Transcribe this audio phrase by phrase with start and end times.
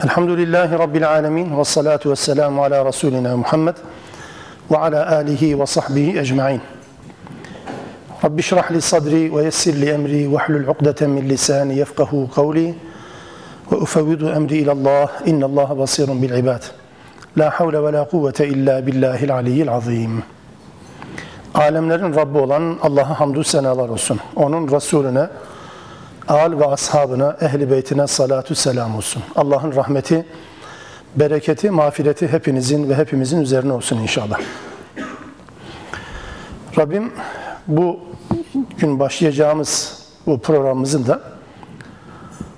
[0.00, 3.74] الحمد لله رب العالمين والصلاة والسلام على رسولنا محمد
[4.70, 6.60] وعلى آله وصحبه أجمعين
[8.24, 12.74] رب اشرح لي صدري ويسر لي أمري واحلل عقدة من لساني يفقه قولي
[13.70, 16.64] وأفوض أمري إلى الله إن الله بصير بالعباد
[17.36, 20.22] لا حول ولا قوة إلا بالله العلي العظيم.
[21.54, 24.20] Alemlerin Rabbi olan Allah'a hamdü senalar olsun.
[24.36, 25.28] Onun Resulüne,
[26.28, 29.22] al ve ashabına, ehli beytine salatu selam olsun.
[29.36, 30.26] Allah'ın rahmeti,
[31.16, 34.40] bereketi, mağfireti hepinizin ve hepimizin üzerine olsun inşallah.
[36.78, 37.12] Rabbim
[37.66, 38.00] bu
[38.78, 41.20] gün başlayacağımız bu programımızın da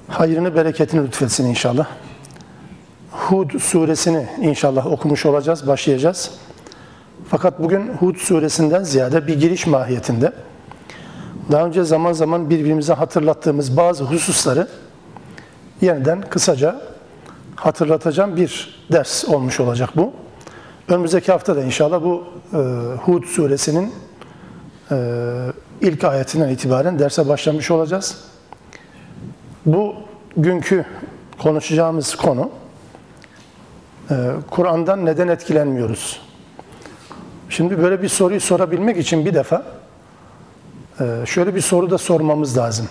[0.08, 1.86] hayrını, bereketini lütfetsin inşallah.
[3.10, 6.30] Hud suresini inşallah okumuş olacağız, başlayacağız.
[7.28, 10.32] Fakat bugün Hud suresinden ziyade bir giriş mahiyetinde
[11.52, 14.68] daha önce zaman zaman birbirimize hatırlattığımız bazı hususları
[15.80, 16.80] yeniden kısaca
[17.56, 20.12] hatırlatacağım bir ders olmuş olacak bu.
[20.88, 22.56] Önümüzdeki hafta da inşallah bu e,
[22.96, 23.92] Hud suresinin
[24.90, 24.96] e,
[25.80, 28.24] ilk ayetinden itibaren derse başlamış olacağız.
[29.66, 29.94] Bu
[30.36, 30.84] günkü
[31.38, 32.50] konuşacağımız konu
[34.10, 34.14] e,
[34.50, 36.20] Kur'an'dan neden etkilenmiyoruz?
[37.48, 39.83] Şimdi böyle bir soruyu sorabilmek için bir defa
[41.26, 42.88] şöyle bir soru da sormamız lazım.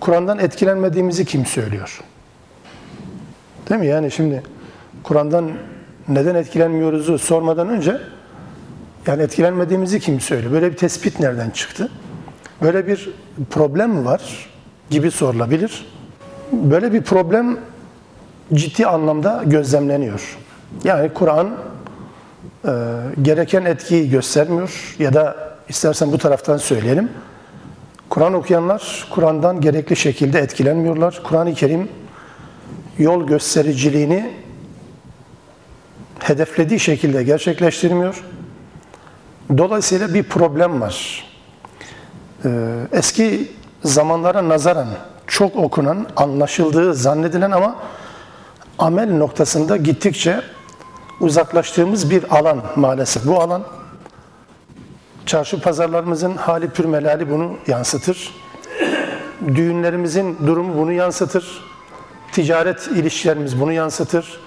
[0.00, 2.00] Kur'an'dan etkilenmediğimizi kim söylüyor?
[3.68, 3.86] Değil mi?
[3.86, 4.42] Yani şimdi
[5.02, 5.50] Kur'an'dan
[6.08, 8.00] neden etkilenmiyoruzu sormadan önce
[9.06, 10.52] yani etkilenmediğimizi kim söylüyor?
[10.52, 11.88] Böyle bir tespit nereden çıktı?
[12.62, 13.10] Böyle bir
[13.50, 14.50] problem mi var
[14.90, 15.86] gibi sorulabilir.
[16.52, 17.58] Böyle bir problem
[18.54, 20.38] ciddi anlamda gözlemleniyor.
[20.84, 21.50] Yani Kur'an
[22.64, 22.70] e,
[23.22, 27.10] gereken etkiyi göstermiyor ya da istersen bu taraftan söyleyelim.
[28.08, 31.20] Kur'an okuyanlar Kur'an'dan gerekli şekilde etkilenmiyorlar.
[31.24, 31.88] Kur'an-ı Kerim
[32.98, 34.30] yol göstericiliğini
[36.18, 38.24] hedeflediği şekilde gerçekleştirmiyor.
[39.58, 41.26] Dolayısıyla bir problem var.
[42.44, 42.48] Ee,
[42.92, 43.52] eski
[43.84, 44.88] zamanlara nazaran
[45.26, 47.76] çok okunan, anlaşıldığı zannedilen ama
[48.78, 50.40] amel noktasında gittikçe
[51.20, 53.26] uzaklaştığımız bir alan maalesef.
[53.26, 53.62] Bu alan
[55.26, 58.34] çarşı pazarlarımızın hali pürmelali bunu yansıtır.
[59.46, 61.64] Düğünlerimizin durumu bunu yansıtır.
[62.32, 64.40] Ticaret ilişkilerimiz bunu yansıtır.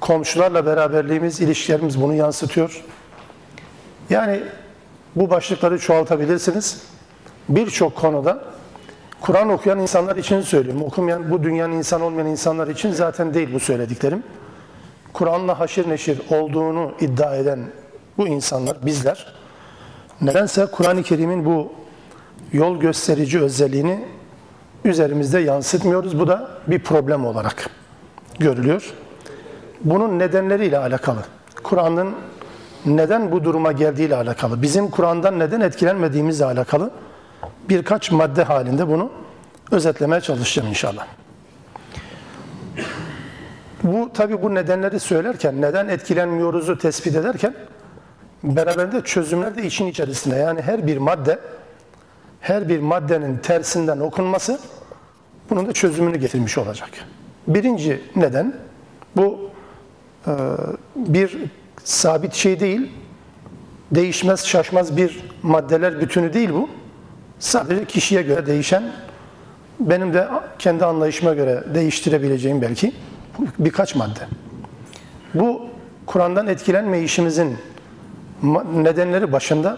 [0.00, 2.84] Komşularla beraberliğimiz, ilişkilerimiz bunu yansıtıyor.
[4.10, 4.42] Yani
[5.16, 6.82] bu başlıkları çoğaltabilirsiniz.
[7.48, 8.44] Birçok konuda
[9.20, 10.82] Kur'an okuyan insanlar için söylüyorum.
[10.82, 14.22] Okumayan, bu dünyanın insan olmayan insanlar için zaten değil bu söylediklerim.
[15.12, 17.60] Kur'an'la haşir neşir olduğunu iddia eden
[18.18, 19.34] bu insanlar, bizler,
[20.20, 21.72] nedense Kur'an-ı Kerim'in bu
[22.52, 24.04] yol gösterici özelliğini
[24.84, 26.18] üzerimizde yansıtmıyoruz.
[26.18, 27.70] Bu da bir problem olarak
[28.38, 28.92] görülüyor.
[29.84, 31.24] Bunun nedenleriyle alakalı.
[31.62, 32.14] Kur'an'ın
[32.86, 36.90] neden bu duruma geldiğiyle alakalı, bizim Kur'an'dan neden etkilenmediğimizle alakalı
[37.68, 39.10] birkaç madde halinde bunu
[39.70, 41.06] özetlemeye çalışacağım inşallah.
[43.82, 47.54] Bu tabi bu nedenleri söylerken, neden etkilenmiyoruzu tespit ederken
[48.46, 50.36] beraberinde çözümler de için içerisinde.
[50.36, 51.38] Yani her bir madde,
[52.40, 54.58] her bir maddenin tersinden okunması
[55.50, 56.90] bunun da çözümünü getirmiş olacak.
[57.46, 58.54] Birinci neden
[59.16, 59.50] bu
[60.26, 60.32] e,
[60.96, 61.38] bir
[61.84, 62.92] sabit şey değil,
[63.90, 66.68] değişmez şaşmaz bir maddeler bütünü değil bu.
[67.38, 68.82] Sadece kişiye göre değişen,
[69.80, 70.28] benim de
[70.58, 72.92] kendi anlayışıma göre değiştirebileceğim belki
[73.58, 74.20] birkaç madde.
[75.34, 75.66] Bu
[76.06, 77.56] Kur'an'dan etkilenmeyişimizin
[78.74, 79.76] nedenleri başında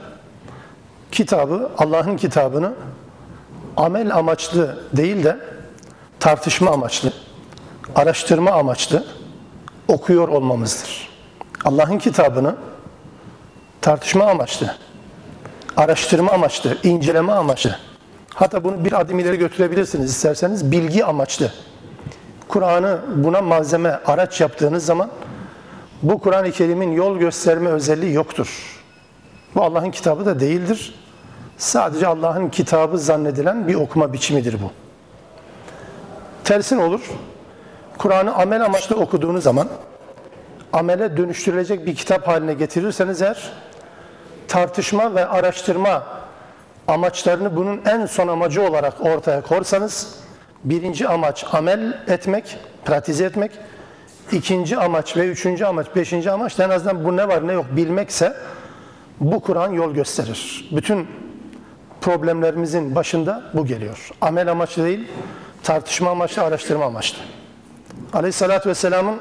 [1.12, 2.72] kitabı, Allah'ın kitabını
[3.76, 5.38] amel amaçlı değil de
[6.20, 7.12] tartışma amaçlı,
[7.94, 9.04] araştırma amaçlı
[9.88, 11.08] okuyor olmamızdır.
[11.64, 12.56] Allah'ın kitabını
[13.80, 14.75] tartışma amaçlı,
[15.76, 17.78] araştırma amaçlı, inceleme amaçlı,
[18.34, 21.52] hatta bunu bir adım ileri götürebilirsiniz isterseniz bilgi amaçlı.
[22.48, 25.11] Kur'an'ı buna malzeme, araç yaptığınız zaman
[26.03, 28.79] bu Kur'an-ı Kerim'in yol gösterme özelliği yoktur.
[29.55, 30.95] Bu Allah'ın kitabı da değildir.
[31.56, 34.71] Sadece Allah'ın kitabı zannedilen bir okuma biçimidir bu.
[36.45, 37.00] Tersin olur.
[37.99, 39.69] Kur'an'ı amel amaçlı okuduğunuz zaman
[40.73, 43.53] amele dönüştürülecek bir kitap haline getirirseniz eğer
[44.49, 46.03] tartışma ve araştırma
[46.89, 50.15] amaçlarını bunun en son amacı olarak ortaya korsanız
[50.65, 53.50] birinci amaç amel etmek, pratize etmek.
[54.32, 58.36] İkinci amaç ve üçüncü amaç, beşinci amaç en azından bu ne var ne yok bilmekse
[59.20, 60.69] bu Kur'an yol gösterir.
[60.72, 61.08] Bütün
[62.00, 64.10] problemlerimizin başında bu geliyor.
[64.20, 65.08] Amel amaçlı değil,
[65.62, 67.19] tartışma amaçlı, araştırma amaçlı.
[68.12, 69.20] Aleyhissalatü vesselamın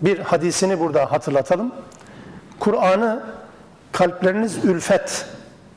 [0.00, 1.72] bir hadisini burada hatırlatalım.
[2.60, 3.22] Kur'an'ı
[3.92, 5.26] kalpleriniz ülfet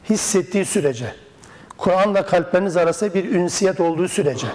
[0.10, 1.14] hissettiği sürece,
[1.78, 4.48] Kur'an'la kalpleriniz arasında bir ünsiyet olduğu sürece,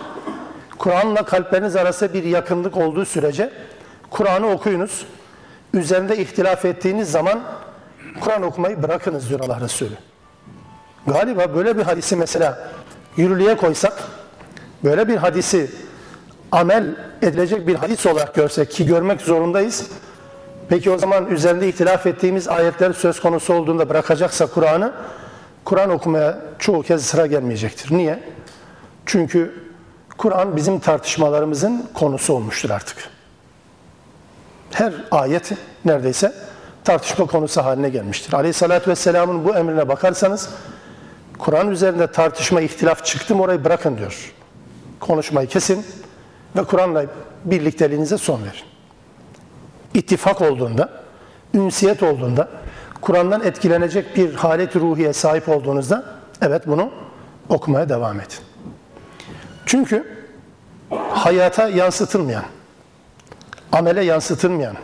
[0.79, 3.51] Kur'an'la kalpleriniz arasında bir yakınlık olduğu sürece
[4.13, 5.07] Kur'an'ı okuyunuz.
[5.75, 7.43] Üzerinde ihtilaf ettiğiniz zaman
[8.21, 9.95] Kur'an okumayı bırakınız diyor Allah Resulü.
[11.07, 12.69] Galiba böyle bir hadisi mesela
[13.17, 14.03] yürürlüğe koysak,
[14.85, 15.71] böyle bir hadisi
[16.53, 16.85] amel
[17.23, 19.91] edilecek bir hadis olarak görsek ki görmek zorundayız.
[20.69, 24.93] Peki o zaman üzerinde ihtilaf ettiğimiz ayetler söz konusu olduğunda bırakacaksa Kur'an'ı,
[25.65, 27.97] Kur'an okumaya çoğu kez sıra gelmeyecektir.
[27.97, 28.23] Niye?
[29.07, 29.53] Çünkü
[30.19, 32.97] Kur'an bizim tartışmalarımızın konusu olmuştur artık.
[34.73, 35.53] Her ayet
[35.85, 36.33] neredeyse
[36.85, 38.33] tartışma konusu haline gelmiştir.
[38.33, 40.51] Aleyhissalatü vesselamın bu emrine bakarsanız
[41.39, 44.33] Kur'an üzerinde tartışma, ihtilaf çıktı mı orayı bırakın diyor.
[45.01, 45.87] Konuşmayı kesin
[46.57, 47.07] ve Kur'an'la
[47.45, 48.65] birlikteliğinize son verin.
[49.95, 50.89] İttifak olduğunda,
[51.55, 52.49] ünsiyet olduğunda,
[53.01, 56.05] Kur'an'dan etkilenecek bir halet ruhiye sahip olduğunuzda
[56.43, 56.91] evet bunu
[57.49, 58.39] okumaya devam edin.
[59.67, 60.27] Çünkü
[61.11, 62.45] hayata yansıtılmayan,
[63.73, 64.77] amele yansıtılmayan,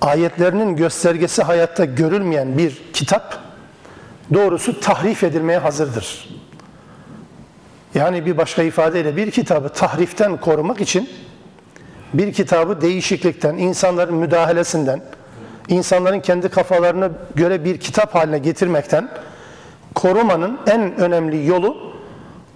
[0.00, 3.38] ayetlerinin göstergesi hayatta görülmeyen bir kitap
[4.34, 6.28] doğrusu tahrif edilmeye hazırdır.
[7.94, 11.10] Yani bir başka ifadeyle bir kitabı tahriften korumak için
[12.14, 15.02] bir kitabı değişiklikten, insanların müdahalesinden,
[15.68, 19.08] insanların kendi kafalarına göre bir kitap haline getirmekten
[19.94, 21.92] korumanın en önemli yolu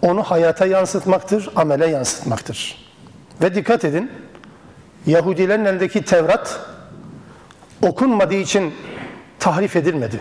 [0.03, 2.89] onu hayata yansıtmaktır, amele yansıtmaktır.
[3.43, 4.11] Ve dikkat edin,
[5.07, 6.61] Yahudilerin elindeki Tevrat
[7.83, 8.75] okunmadığı için
[9.39, 10.21] tahrif edilmedi.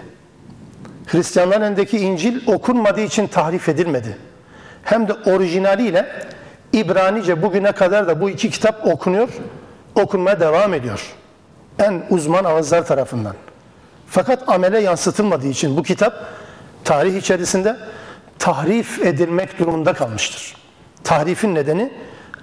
[1.07, 4.17] Hristiyanların elindeki İncil okunmadığı için tahrif edilmedi.
[4.83, 6.25] Hem de orijinaliyle
[6.73, 9.29] İbranice bugüne kadar da bu iki kitap okunuyor,
[9.95, 11.13] okunmaya devam ediyor.
[11.79, 13.35] En uzman ağızlar tarafından.
[14.07, 16.13] Fakat amele yansıtılmadığı için bu kitap
[16.83, 17.77] tarih içerisinde
[18.39, 20.55] tahrif edilmek durumunda kalmıştır.
[21.03, 21.93] Tahrifin nedeni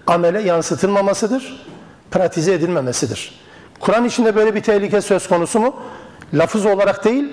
[0.07, 1.67] amele yansıtılmamasıdır,
[2.11, 3.41] pratize edilmemesidir.
[3.81, 5.77] Kur'an içinde böyle bir tehlike söz konusu mu?
[6.35, 7.33] Lafız olarak değil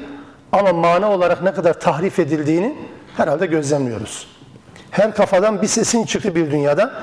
[0.51, 2.75] ama mana olarak ne kadar tahrif edildiğini
[3.17, 4.27] herhalde gözlemliyoruz.
[4.91, 6.93] Her kafadan bir sesin çıktı bir dünyada.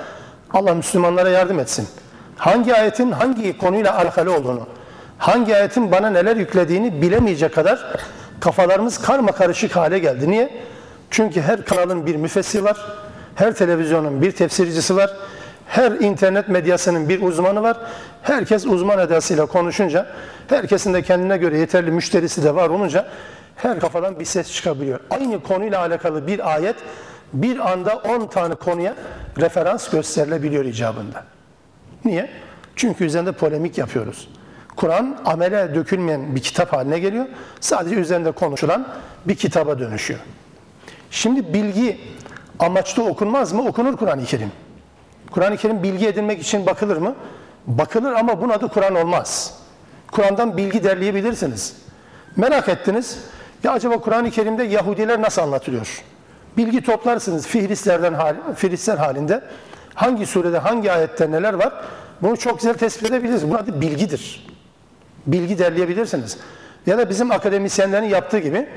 [0.52, 1.88] Allah Müslümanlara yardım etsin.
[2.36, 4.66] Hangi ayetin hangi konuyla alakalı olduğunu,
[5.18, 7.94] hangi ayetin bana neler yüklediğini bilemeyecek kadar
[8.40, 10.30] kafalarımız karma karışık hale geldi.
[10.30, 10.50] Niye?
[11.10, 12.76] Çünkü her kanalın bir müfessiri var,
[13.34, 15.10] her televizyonun bir tefsircisi var,
[15.72, 17.76] her internet medyasının bir uzmanı var.
[18.22, 20.06] Herkes uzman edasıyla konuşunca,
[20.48, 23.08] herkesin de kendine göre yeterli müşterisi de var olunca
[23.56, 25.00] her kafadan bir ses çıkabiliyor.
[25.10, 26.76] Aynı konuyla alakalı bir ayet
[27.32, 28.94] bir anda 10 tane konuya
[29.38, 31.24] referans gösterilebiliyor icabında.
[32.04, 32.30] Niye?
[32.76, 34.28] Çünkü üzerinde polemik yapıyoruz.
[34.76, 37.26] Kur'an amele dökülmeyen bir kitap haline geliyor.
[37.60, 38.88] Sadece üzerinde konuşulan
[39.24, 40.20] bir kitaba dönüşüyor.
[41.10, 42.00] Şimdi bilgi
[42.58, 43.62] amaçlı okunmaz mı?
[43.62, 44.52] Okunur Kur'an-ı Kerim.
[45.32, 47.14] Kur'an-ı Kerim bilgi edinmek için bakılır mı?
[47.66, 49.58] Bakılır ama bunun adı Kur'an olmaz.
[50.12, 51.76] Kur'an'dan bilgi derleyebilirsiniz.
[52.36, 53.18] Merak ettiniz.
[53.64, 56.02] Ya acaba Kur'an-ı Kerim'de Yahudiler nasıl anlatılıyor?
[56.56, 58.16] Bilgi toplarsınız fihristlerden
[58.54, 59.42] fihristler halinde.
[59.94, 61.72] Hangi surede, hangi ayette neler var?
[62.22, 63.50] Bunu çok güzel tespit edebilirsiniz.
[63.50, 64.46] Bunun adı bilgidir.
[65.26, 66.38] Bilgi derleyebilirsiniz.
[66.86, 68.68] Ya da bizim akademisyenlerin yaptığı gibi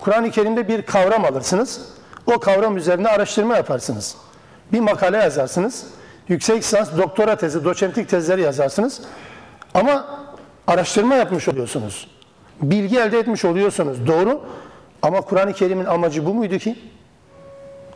[0.00, 1.80] Kur'an-ı Kerim'de bir kavram alırsınız.
[2.26, 4.16] O kavram üzerine araştırma yaparsınız.
[4.72, 5.86] Bir makale yazarsınız.
[6.28, 9.00] Yüksek lisans, doktora tezi, doçentlik tezleri yazarsınız.
[9.74, 10.06] Ama
[10.66, 12.08] araştırma yapmış oluyorsunuz.
[12.62, 14.06] Bilgi elde etmiş oluyorsunuz.
[14.06, 14.40] Doğru.
[15.02, 16.76] Ama Kur'an-ı Kerim'in amacı bu muydu ki?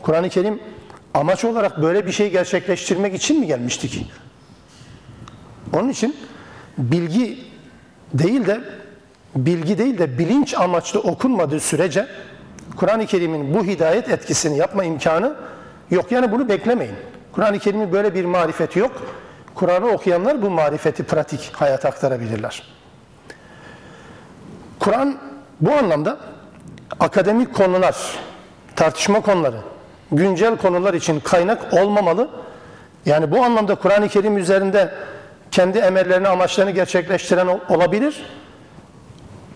[0.02, 0.60] Kur'an-ı Kerim
[1.14, 4.06] amaç olarak böyle bir şey gerçekleştirmek için mi gelmişti ki?
[5.72, 6.16] Onun için
[6.78, 7.38] bilgi
[8.14, 8.60] değil de
[9.36, 12.06] bilgi değil de bilinç amaçlı okunmadığı sürece
[12.76, 15.36] Kur'an-ı Kerim'in bu hidayet etkisini yapma imkanı
[15.90, 16.12] yok.
[16.12, 16.94] Yani bunu beklemeyin.
[17.38, 18.92] Kur'an-ı Kerim'in böyle bir marifeti yok.
[19.54, 22.62] Kur'an'ı okuyanlar bu marifeti pratik hayata aktarabilirler.
[24.78, 25.18] Kur'an
[25.60, 26.18] bu anlamda
[27.00, 27.96] akademik konular,
[28.76, 29.56] tartışma konuları,
[30.12, 32.28] güncel konular için kaynak olmamalı.
[33.06, 34.92] Yani bu anlamda Kur'an-ı Kerim üzerinde
[35.50, 38.22] kendi emellerini, amaçlarını gerçekleştiren olabilir.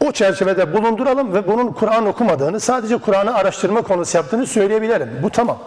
[0.06, 5.10] O çerçevede bulunduralım ve bunun Kur'an okumadığını, sadece Kur'an'ı araştırma konusu yaptığını söyleyebilirim.
[5.22, 5.58] Bu tamam.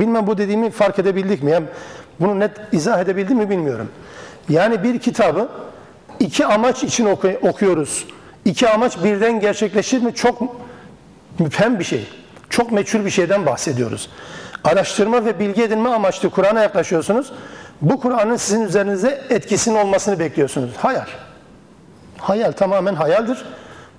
[0.00, 1.50] Bilmem bu dediğimi fark edebildik mi?
[1.50, 1.66] Yani
[2.20, 3.88] bunu net izah edebildim mi bilmiyorum.
[4.48, 5.48] Yani bir kitabı
[6.20, 8.06] iki amaç için oku okuyoruz.
[8.44, 10.14] İki amaç birden gerçekleşir mi?
[10.14, 10.42] Çok
[11.38, 12.06] müphem bir şey.
[12.50, 14.10] Çok meçhul bir şeyden bahsediyoruz.
[14.64, 17.32] Araştırma ve bilgi edinme amaçlı Kur'an'a yaklaşıyorsunuz.
[17.82, 20.70] bu Kur'an'ın sizin üzerinize etkisinin olmasını bekliyorsunuz.
[20.76, 21.06] Hayal.
[22.18, 23.44] Hayal tamamen hayaldir.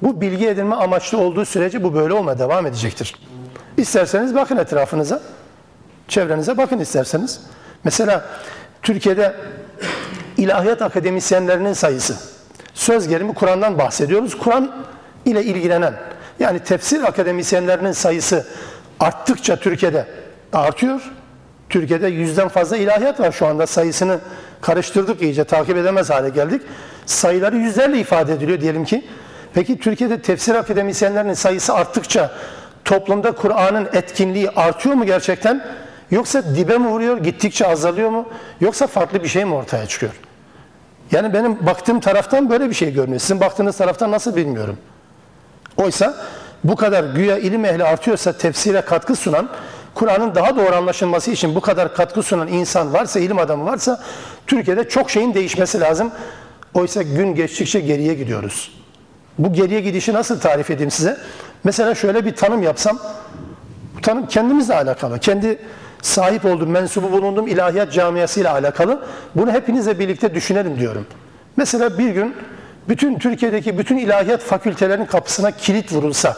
[0.01, 3.15] Bu bilgi edinme amaçlı olduğu sürece bu böyle olmaya devam edecektir.
[3.77, 5.21] İsterseniz bakın etrafınıza.
[6.09, 7.41] Çevrenize bakın isterseniz.
[7.83, 8.25] Mesela
[8.81, 9.35] Türkiye'de
[10.37, 12.15] ilahiyat akademisyenlerinin sayısı.
[12.73, 14.37] Söz gelimi Kur'an'dan bahsediyoruz.
[14.37, 14.71] Kur'an
[15.25, 15.93] ile ilgilenen
[16.39, 18.47] yani tefsir akademisyenlerinin sayısı
[18.99, 20.05] arttıkça Türkiye'de
[20.53, 21.01] artıyor.
[21.69, 24.19] Türkiye'de yüzden fazla ilahiyat var şu anda sayısını
[24.61, 26.61] karıştırdık iyice takip edemez hale geldik.
[27.05, 29.05] Sayıları yüzlerle ifade ediliyor diyelim ki.
[29.53, 32.31] Peki Türkiye'de tefsir akademisyenlerinin sayısı arttıkça
[32.85, 35.65] toplumda Kur'an'ın etkinliği artıyor mu gerçekten?
[36.11, 38.25] Yoksa dibe mi vuruyor, gittikçe azalıyor mu?
[38.61, 40.11] Yoksa farklı bir şey mi ortaya çıkıyor?
[41.11, 43.19] Yani benim baktığım taraftan böyle bir şey görünüyor.
[43.19, 44.77] Sizin baktığınız taraftan nasıl bilmiyorum.
[45.77, 46.15] Oysa
[46.63, 49.49] bu kadar güya ilim ehli artıyorsa tefsire katkı sunan,
[49.95, 54.03] Kur'an'ın daha doğru anlaşılması için bu kadar katkı sunan insan varsa, ilim adamı varsa
[54.47, 56.11] Türkiye'de çok şeyin değişmesi lazım.
[56.73, 58.79] Oysa gün geçtikçe geriye gidiyoruz.
[59.39, 61.17] Bu geriye gidişi nasıl tarif edeyim size?
[61.63, 62.99] Mesela şöyle bir tanım yapsam,
[63.97, 65.19] bu tanım kendimizle alakalı.
[65.19, 65.59] Kendi
[66.01, 69.03] sahip olduğum, mensubu bulunduğum ilahiyat camiasıyla alakalı.
[69.35, 71.07] Bunu hepinizle birlikte düşünelim diyorum.
[71.57, 72.35] Mesela bir gün
[72.89, 76.37] bütün Türkiye'deki bütün ilahiyat fakültelerinin kapısına kilit vurulsa,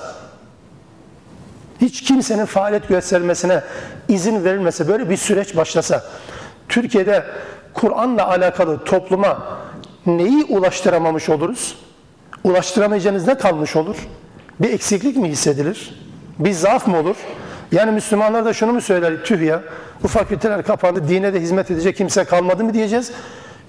[1.81, 3.63] hiç kimsenin faaliyet göstermesine
[4.09, 6.03] izin verilmese, böyle bir süreç başlasa,
[6.69, 7.25] Türkiye'de
[7.73, 9.59] Kur'an'la alakalı topluma
[10.05, 11.75] neyi ulaştıramamış oluruz?
[12.43, 13.95] Ulaştıramayacağınız ne kalmış olur?
[14.59, 16.01] Bir eksiklik mi hissedilir?
[16.39, 17.15] Bir zaaf mı olur?
[17.71, 19.23] Yani Müslümanlar da şunu mu söyler?
[19.23, 19.61] Tüh ya
[20.03, 23.11] bu fakülteler kapandı, dine de hizmet edecek kimse kalmadı mı diyeceğiz?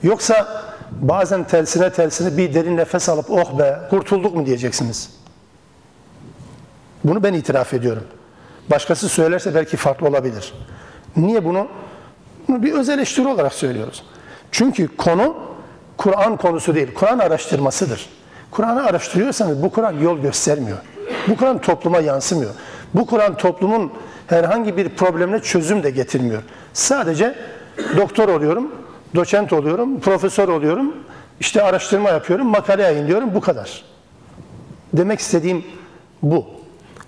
[0.03, 5.11] Yoksa bazen tersine tersine bir derin nefes alıp oh be kurtulduk mu diyeceksiniz?
[7.05, 8.05] Bunu ben itiraf ediyorum.
[8.71, 10.55] Başkası söylerse belki farklı olabilir.
[11.17, 11.69] Niye bunu?
[12.49, 14.05] Bunu bir öz eleştiri olarak söylüyoruz.
[14.53, 15.37] Çünkü konu
[15.97, 18.07] Kur'an konusu değil, Kur'an araştırmasıdır.
[18.51, 20.79] Kur'an'ı araştırıyorsanız bu Kur'an yol göstermiyor.
[21.29, 22.51] Bu Kur'an topluma yansımıyor.
[22.95, 23.93] Bu Kur'an toplumun
[24.27, 26.43] herhangi bir problemine çözüm de getirmiyor.
[26.73, 27.35] Sadece
[27.97, 28.73] doktor oluyorum,
[29.15, 30.95] doçent oluyorum, profesör oluyorum,
[31.41, 33.85] işte araştırma yapıyorum, makale yayınlıyorum, bu kadar.
[34.93, 35.65] Demek istediğim
[36.23, 36.47] bu.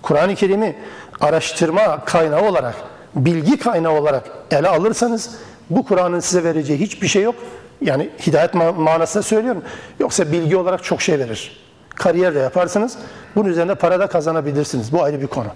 [0.01, 0.75] Kur'an-ı Kerim'i
[1.19, 2.75] araştırma kaynağı olarak,
[3.15, 5.35] bilgi kaynağı olarak ele alırsanız
[5.69, 7.35] bu Kur'an'ın size vereceği hiçbir şey yok.
[7.81, 9.63] Yani hidayet manasında söylüyorum.
[9.99, 11.65] Yoksa bilgi olarak çok şey verir.
[11.89, 12.97] Kariyer de yaparsınız.
[13.35, 14.93] Bunun üzerinde para da kazanabilirsiniz.
[14.93, 15.47] Bu ayrı bir konu.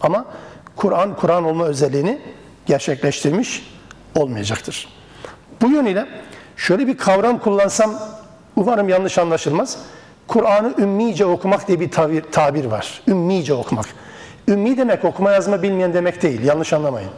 [0.00, 0.24] Ama
[0.76, 2.18] Kur'an, Kur'an olma özelliğini
[2.66, 3.74] gerçekleştirmiş
[4.14, 4.88] olmayacaktır.
[5.62, 6.06] Bu yönüyle
[6.56, 7.94] şöyle bir kavram kullansam
[8.56, 9.78] umarım yanlış anlaşılmaz.
[10.26, 13.02] Kur'an'ı ümmice okumak diye bir tabir, tabir var.
[13.08, 13.86] Ümmice okumak.
[14.48, 16.42] Ümmi demek okuma yazma bilmeyen demek değil.
[16.42, 17.10] Yanlış anlamayın.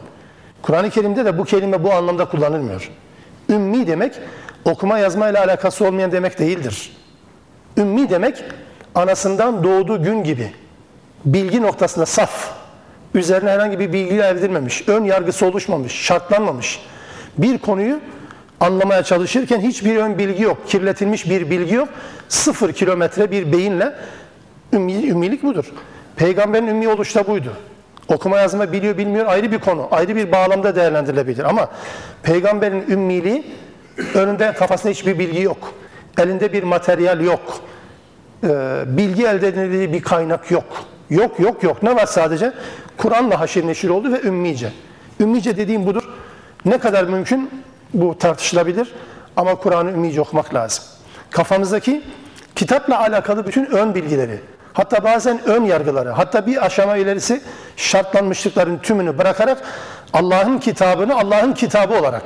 [0.61, 2.91] Kur'an-ı Kerim'de de bu kelime bu anlamda kullanılmıyor.
[3.49, 4.13] Ümmi demek
[4.65, 6.97] okuma yazma ile alakası olmayan demek değildir.
[7.77, 8.43] Ümmi demek
[8.95, 10.51] anasından doğduğu gün gibi
[11.25, 12.51] bilgi noktasında saf,
[13.13, 16.79] üzerine herhangi bir bilgi elde edilmemiş, ön yargısı oluşmamış, şartlanmamış
[17.37, 17.99] bir konuyu
[18.59, 21.89] anlamaya çalışırken hiçbir ön bilgi yok, kirletilmiş bir bilgi yok,
[22.29, 23.95] sıfır kilometre bir beyinle
[24.73, 25.65] ümmi, ümmilik budur.
[26.15, 27.53] Peygamberin ümmi oluş da buydu.
[28.07, 31.69] Okuma yazma biliyor bilmiyor ayrı bir konu, ayrı bir bağlamda değerlendirilebilir ama
[32.23, 33.45] peygamberin ümmiliği
[34.13, 35.73] önünde kafasında hiçbir bilgi yok.
[36.17, 37.59] Elinde bir materyal yok.
[38.43, 38.47] Ee,
[38.85, 40.65] bilgi elde edildiği bir kaynak yok.
[41.09, 41.83] Yok yok yok.
[41.83, 42.53] Ne var sadece?
[42.99, 44.71] Kur'an'la haşir neşir oldu ve ümmice.
[45.19, 46.03] Ümmice dediğim budur.
[46.65, 47.49] Ne kadar mümkün
[47.93, 48.93] bu tartışılabilir
[49.35, 50.83] ama Kur'an'ı ümmice okumak lazım.
[51.29, 52.01] Kafamızdaki
[52.55, 54.39] kitapla alakalı bütün ön bilgileri,
[54.73, 57.41] hatta bazen ön yargıları, hatta bir aşama ilerisi
[57.77, 59.63] şartlanmışlıkların tümünü bırakarak
[60.13, 62.23] Allah'ın kitabını Allah'ın kitabı olarak,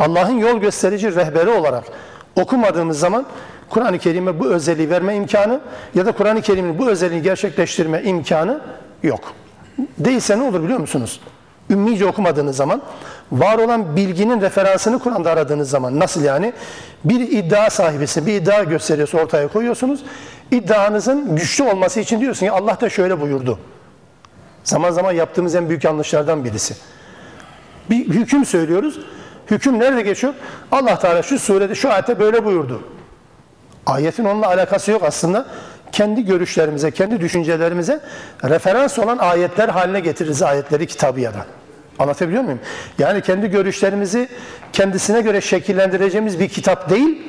[0.00, 1.84] Allah'ın yol gösterici rehberi olarak
[2.36, 3.26] okumadığımız zaman
[3.70, 5.60] Kur'an-ı Kerim'e bu özelliği verme imkanı
[5.94, 8.60] ya da Kur'an-ı Kerim'in bu özelliği gerçekleştirme imkanı
[9.02, 9.34] yok.
[9.98, 11.20] Değilse ne olur biliyor musunuz?
[11.70, 12.82] Ümmice okumadığınız zaman,
[13.32, 16.52] var olan bilginin referansını Kur'an'da aradığınız zaman, nasıl yani?
[17.04, 20.00] Bir iddia sahibisin, bir iddia gösteriyorsa ortaya koyuyorsunuz.
[20.50, 23.58] İddianızın güçlü olması için diyorsun ki Allah da şöyle buyurdu.
[24.64, 26.74] Zaman zaman yaptığımız en büyük yanlışlardan birisi.
[27.90, 29.00] Bir hüküm söylüyoruz.
[29.50, 30.34] Hüküm nerede geçiyor?
[30.72, 32.82] Allah Teala şu surede, şu ayette böyle buyurdu.
[33.86, 35.46] Ayetin onunla alakası yok aslında.
[35.92, 38.00] Kendi görüşlerimize, kendi düşüncelerimize
[38.44, 41.46] referans olan ayetler haline getiririz ayetleri kitabı ya da.
[41.98, 42.60] Anlatabiliyor muyum?
[42.98, 44.28] Yani kendi görüşlerimizi
[44.72, 47.22] kendisine göre şekillendireceğimiz bir kitap değil,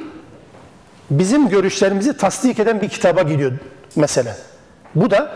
[1.10, 3.52] bizim görüşlerimizi tasdik eden bir kitaba gidiyor
[3.96, 4.36] mesele.
[4.96, 5.32] Bu da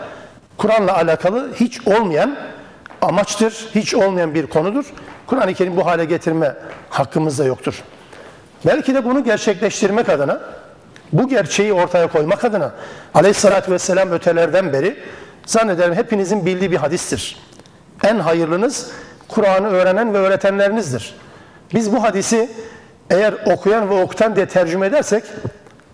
[0.56, 2.36] Kur'an'la alakalı hiç olmayan
[3.02, 4.84] amaçtır, hiç olmayan bir konudur.
[5.26, 6.56] Kur'an-ı Kerim bu hale getirme
[6.90, 7.82] hakkımız da yoktur.
[8.66, 10.40] Belki de bunu gerçekleştirmek adına,
[11.12, 12.72] bu gerçeği ortaya koymak adına
[13.14, 14.96] aleyhissalatü vesselam ötelerden beri
[15.46, 17.38] zannederim hepinizin bildiği bir hadistir.
[18.04, 18.90] En hayırlınız
[19.28, 21.14] Kur'an'ı öğrenen ve öğretenlerinizdir.
[21.74, 22.50] Biz bu hadisi
[23.10, 25.24] eğer okuyan ve okutan diye tercüme edersek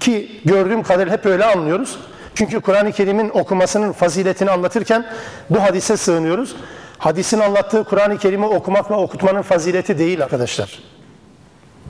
[0.01, 1.99] ki gördüğüm kadarıyla hep öyle anlıyoruz.
[2.35, 5.07] Çünkü Kur'an-ı Kerim'in okumasının faziletini anlatırken
[5.51, 6.57] bu hadise sığınıyoruz.
[6.99, 10.79] Hadisin anlattığı Kur'an-ı Kerim'i okumak ve okutmanın fazileti değil arkadaşlar.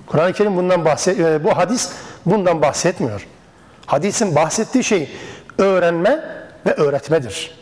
[0.07, 1.91] Kur'an-ı Kerim bundan bahset, e, bu hadis
[2.27, 3.27] bundan bahsetmiyor.
[3.87, 5.11] Hadisin bahsettiği şey
[5.59, 6.25] öğrenme
[6.67, 7.61] ve öğretmedir.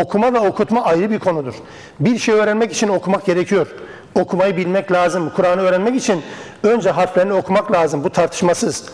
[0.00, 1.54] Okuma ve okutma ayrı bir konudur.
[2.00, 3.66] Bir şey öğrenmek için okumak gerekiyor.
[4.14, 5.32] Okumayı bilmek lazım.
[5.36, 6.22] Kur'an'ı öğrenmek için
[6.62, 8.04] önce harflerini okumak lazım.
[8.04, 8.84] Bu tartışmasız.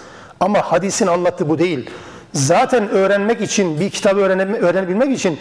[0.40, 1.90] Ama hadisin anlattığı bu değil.
[2.32, 5.38] Zaten öğrenmek için, bir kitabı öğrenebilmek için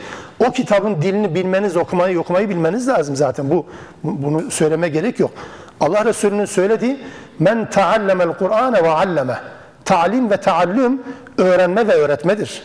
[0.48, 3.50] o kitabın dilini bilmeniz, okumayı, okumayı bilmeniz lazım zaten.
[3.50, 3.66] Bu
[4.04, 5.32] bunu söyleme gerek yok.
[5.80, 7.00] Allah Resulü'nün söylediği
[7.40, 9.40] men taallemel Kur'ane ve alleme.
[9.86, 11.02] Talim ve taallüm
[11.38, 12.62] öğrenme ve öğretmedir.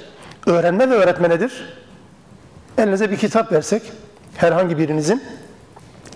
[0.46, 1.78] Öğrenme ve öğretme nedir?
[2.78, 3.82] Elinize bir kitap versek,
[4.36, 5.22] herhangi birinizin,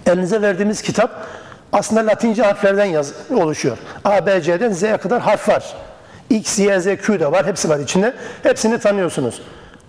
[0.06, 1.26] elinize verdiğimiz kitap
[1.72, 3.78] aslında Latince harflerden yaz, oluşuyor.
[4.04, 5.74] A, B, C'den Z'ye kadar harf var.
[6.30, 7.46] X, Y, Z, Q de var.
[7.46, 8.14] Hepsi var içinde.
[8.42, 9.42] Hepsini tanıyorsunuz.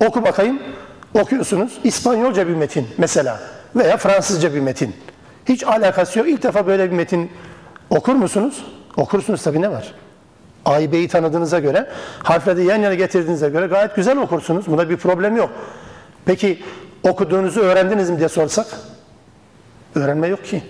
[0.06, 0.60] Oku bakayım.
[1.14, 1.80] Okuyorsunuz.
[1.84, 3.40] İspanyolca bir metin mesela.
[3.76, 4.96] Veya Fransızca bir metin.
[5.46, 6.30] Hiç alakası yok.
[6.30, 7.32] İlk defa böyle bir metin
[7.90, 8.66] okur musunuz?
[8.98, 9.94] Okursunuz tabii ne var?
[10.66, 11.90] A'yı B'yi tanıdığınıza göre,
[12.24, 14.68] harfleri yan yana getirdiğinize göre gayet güzel okursunuz.
[14.68, 15.50] Bunda bir problem yok.
[16.26, 16.64] Peki
[17.04, 18.68] okuduğunuzu öğrendiniz mi diye sorsak?
[19.96, 20.64] Öğrenme yok ki.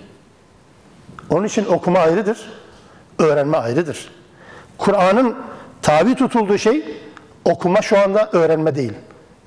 [1.30, 2.38] Onun için okuma ayrıdır,
[3.18, 4.10] öğrenme ayrıdır.
[4.78, 5.36] Kur'an'ın
[5.82, 6.84] tabi tutulduğu şey
[7.44, 8.92] okuma şu anda öğrenme değil.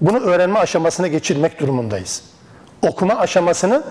[0.02, 2.24] Bunu öğrenme aşamasına geçirmek durumundayız.
[2.82, 3.84] Okuma aşamasını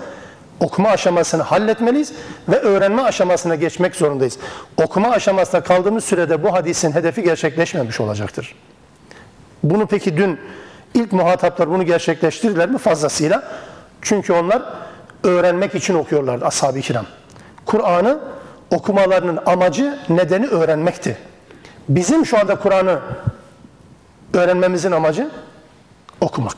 [0.61, 2.13] okuma aşamasını halletmeliyiz
[2.49, 4.39] ve öğrenme aşamasına geçmek zorundayız.
[4.83, 8.55] Okuma aşamasında kaldığımız sürede bu hadisin hedefi gerçekleşmemiş olacaktır.
[9.63, 10.39] Bunu peki dün
[10.95, 13.43] ilk muhataplar bunu gerçekleştirdiler mi fazlasıyla?
[14.03, 14.63] Çünkü onlar
[15.25, 17.07] öğrenmek için okuyorlardı ashab-ı kiram.
[17.67, 18.19] Kur'an'ı
[18.71, 21.17] okumalarının amacı, nedeni öğrenmekti.
[21.89, 23.01] Bizim şu anda Kur'an'ı
[24.35, 25.31] öğrenmemizin amacı
[26.21, 26.57] okumak.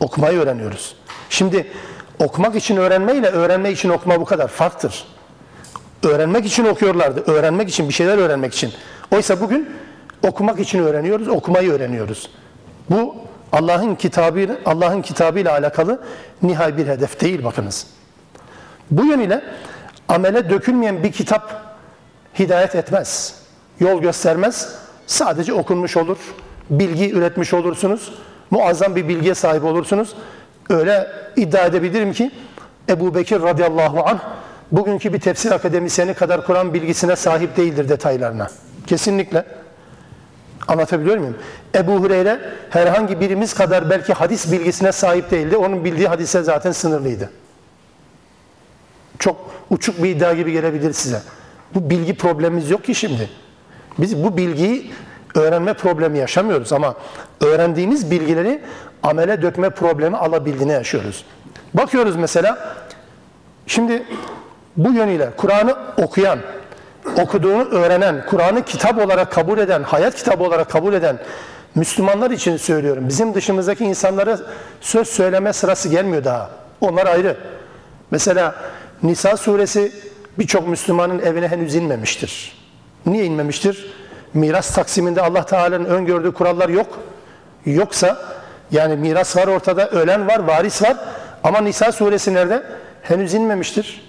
[0.00, 0.96] Okumayı öğreniyoruz.
[1.30, 1.72] Şimdi
[2.18, 5.04] okumak için öğrenme ile öğrenme için okuma bu kadar farktır.
[6.02, 7.32] Öğrenmek için okuyorlardı.
[7.32, 8.72] Öğrenmek için, bir şeyler öğrenmek için.
[9.10, 9.70] Oysa bugün
[10.26, 12.30] okumak için öğreniyoruz, okumayı öğreniyoruz.
[12.90, 13.16] Bu
[13.52, 16.00] Allah'ın kitabı Allah'ın kitabı ile alakalı
[16.42, 17.86] nihai bir hedef değil bakınız.
[18.90, 19.44] Bu yönüyle
[20.08, 21.76] amele dökülmeyen bir kitap
[22.38, 23.34] hidayet etmez.
[23.80, 24.74] Yol göstermez.
[25.06, 26.18] Sadece okunmuş olur.
[26.70, 28.12] Bilgi üretmiş olursunuz.
[28.50, 30.14] Muazzam bir bilgiye sahip olursunuz.
[30.70, 32.30] Öyle iddia edebilirim ki
[32.88, 34.18] Ebu Bekir radıyallahu anh
[34.72, 38.50] bugünkü bir tefsir akademisyeni kadar Kur'an bilgisine sahip değildir detaylarına.
[38.86, 39.44] Kesinlikle.
[40.68, 41.36] Anlatabiliyor muyum?
[41.74, 45.56] Ebu Hureyre herhangi birimiz kadar belki hadis bilgisine sahip değildi.
[45.56, 47.30] Onun bildiği hadise zaten sınırlıydı.
[49.18, 51.22] Çok uçuk bir iddia gibi gelebilir size.
[51.74, 53.30] Bu bilgi problemimiz yok ki şimdi.
[53.98, 54.90] Biz bu bilgiyi
[55.34, 56.94] öğrenme problemi yaşamıyoruz ama
[57.40, 58.62] öğrendiğimiz bilgileri
[59.02, 61.24] amele dökme problemi alabildiğini yaşıyoruz.
[61.74, 62.76] Bakıyoruz mesela
[63.66, 64.02] şimdi
[64.76, 66.38] bu yönüyle Kur'an'ı okuyan,
[67.22, 71.18] okuduğunu öğrenen, Kur'an'ı kitap olarak kabul eden, hayat kitabı olarak kabul eden
[71.74, 73.08] Müslümanlar için söylüyorum.
[73.08, 74.38] Bizim dışımızdaki insanlara
[74.80, 76.50] söz söyleme sırası gelmiyor daha.
[76.80, 77.36] Onlar ayrı.
[78.10, 78.54] Mesela
[79.02, 79.92] Nisa suresi
[80.38, 82.57] birçok Müslümanın evine henüz inmemiştir.
[83.06, 83.92] Niye inmemiştir?
[84.34, 86.98] Miras taksiminde Allah Teala'nın öngördüğü kurallar yok.
[87.66, 88.18] Yoksa
[88.70, 90.96] yani miras var ortada, ölen var, varis var.
[91.44, 92.62] Ama Nisa suresi nerede?
[93.02, 94.08] Henüz inmemiştir.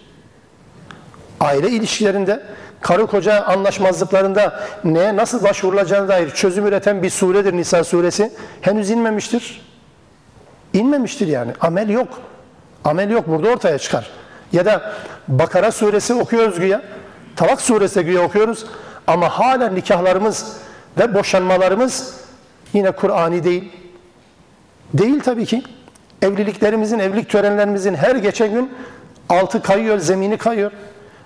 [1.39, 2.43] Aile ilişkilerinde,
[2.81, 8.31] karı koca anlaşmazlıklarında neye nasıl başvurulacağına dair çözüm üreten bir suredir Nisa suresi.
[8.61, 9.61] Henüz inmemiştir.
[10.73, 11.51] İnmemiştir yani.
[11.61, 12.07] Amel yok.
[12.83, 13.27] Amel yok.
[13.27, 14.09] Burada ortaya çıkar.
[14.53, 14.93] Ya da
[15.27, 16.81] Bakara suresi okuyoruz güya.
[17.39, 18.65] Talak suresi güya okuyoruz.
[19.07, 20.57] Ama hala nikahlarımız
[20.99, 22.15] ve boşanmalarımız
[22.73, 23.71] yine Kur'ani değil.
[24.93, 25.63] Değil tabii ki.
[26.21, 28.71] Evliliklerimizin, evlilik törenlerimizin her geçen gün
[29.29, 30.71] altı kayıyor, zemini kayıyor.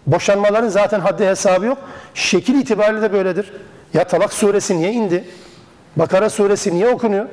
[0.07, 1.77] Boşanmaların zaten haddi hesabı yok.
[2.13, 3.53] Şekil itibariyle de böyledir.
[3.93, 5.23] Ya Talak suresi niye indi?
[5.95, 7.25] Bakara suresi niye okunuyor?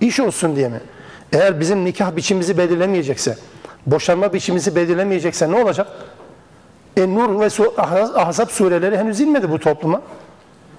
[0.00, 0.80] İş olsun diye mi?
[1.32, 3.38] Eğer bizim nikah biçimimizi belirlemeyecekse,
[3.86, 5.86] boşanma biçimimizi belirlemeyecekse ne olacak?
[6.96, 7.48] E, Nur ve
[8.16, 10.02] Ahzab sureleri henüz inmedi bu topluma.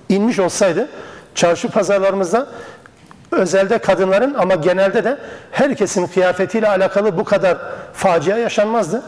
[0.09, 0.89] İnmiş olsaydı
[1.35, 2.47] çarşı pazarlarımızda
[3.31, 5.17] özelde kadınların ama genelde de
[5.51, 7.57] herkesin kıyafetiyle alakalı bu kadar
[7.93, 9.03] facia yaşanmazdı.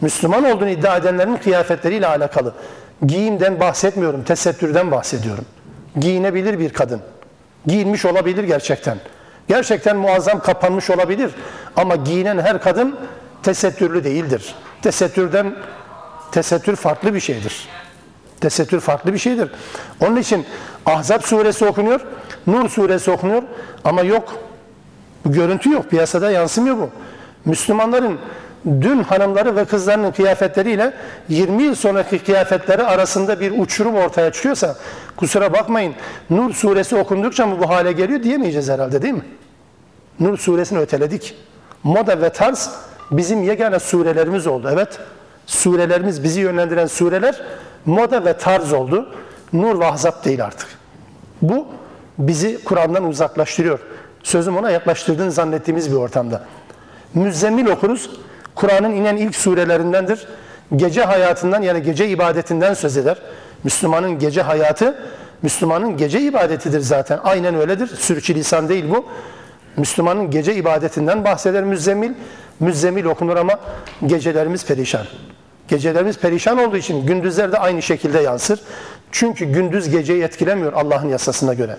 [0.00, 2.52] Müslüman olduğunu iddia edenlerin kıyafetleriyle alakalı.
[3.06, 5.44] Giyimden bahsetmiyorum, tesettürden bahsediyorum.
[6.00, 7.00] Giyinebilir bir kadın.
[7.66, 8.98] Giyinmiş olabilir gerçekten.
[9.48, 11.30] Gerçekten muazzam kapanmış olabilir.
[11.76, 12.96] Ama giyinen her kadın
[13.42, 14.54] tesettürlü değildir.
[14.82, 15.54] Tesettürden
[16.34, 17.68] tesettür farklı bir şeydir.
[18.40, 19.50] Tesettür farklı bir şeydir.
[20.00, 20.46] Onun için
[20.86, 22.00] Ahzab suresi okunuyor,
[22.46, 23.42] Nur suresi okunuyor
[23.84, 24.34] ama yok.
[25.24, 26.90] Bu görüntü yok, piyasada yansımıyor bu.
[27.44, 28.18] Müslümanların
[28.66, 30.94] dün hanımları ve kızlarının kıyafetleriyle
[31.28, 34.76] 20 yıl sonraki kıyafetleri arasında bir uçurum ortaya çıkıyorsa
[35.16, 35.94] kusura bakmayın
[36.30, 39.24] Nur suresi okundukça mı bu hale geliyor diyemeyeceğiz herhalde değil mi?
[40.20, 41.34] Nur suresini öteledik.
[41.82, 42.70] Moda ve tarz
[43.10, 44.70] bizim yegane surelerimiz oldu.
[44.72, 45.00] Evet
[45.46, 47.42] surelerimiz bizi yönlendiren sureler
[47.86, 49.08] moda ve tarz oldu.
[49.52, 50.68] Nur ve ahzap değil artık.
[51.42, 51.66] Bu
[52.18, 53.78] bizi Kur'an'dan uzaklaştırıyor.
[54.22, 56.44] Sözüm ona yaklaştırdığını zannettiğimiz bir ortamda.
[57.14, 58.10] Müzzemmil okuruz.
[58.54, 60.26] Kur'an'ın inen ilk surelerindendir.
[60.76, 63.18] Gece hayatından yani gece ibadetinden söz eder.
[63.64, 64.94] Müslümanın gece hayatı,
[65.42, 67.20] Müslümanın gece ibadetidir zaten.
[67.24, 67.86] Aynen öyledir.
[67.86, 69.06] Sürçülisan değil bu.
[69.76, 72.12] Müslümanın gece ibadetinden bahseder müzzemmil.
[72.60, 73.60] Müzzemmil okunur ama
[74.06, 75.06] gecelerimiz perişan.
[75.68, 78.60] Gecelerimiz perişan olduğu için gündüzler de aynı şekilde yansır.
[79.12, 81.76] Çünkü gündüz geceyi etkilemiyor Allah'ın yasasına göre.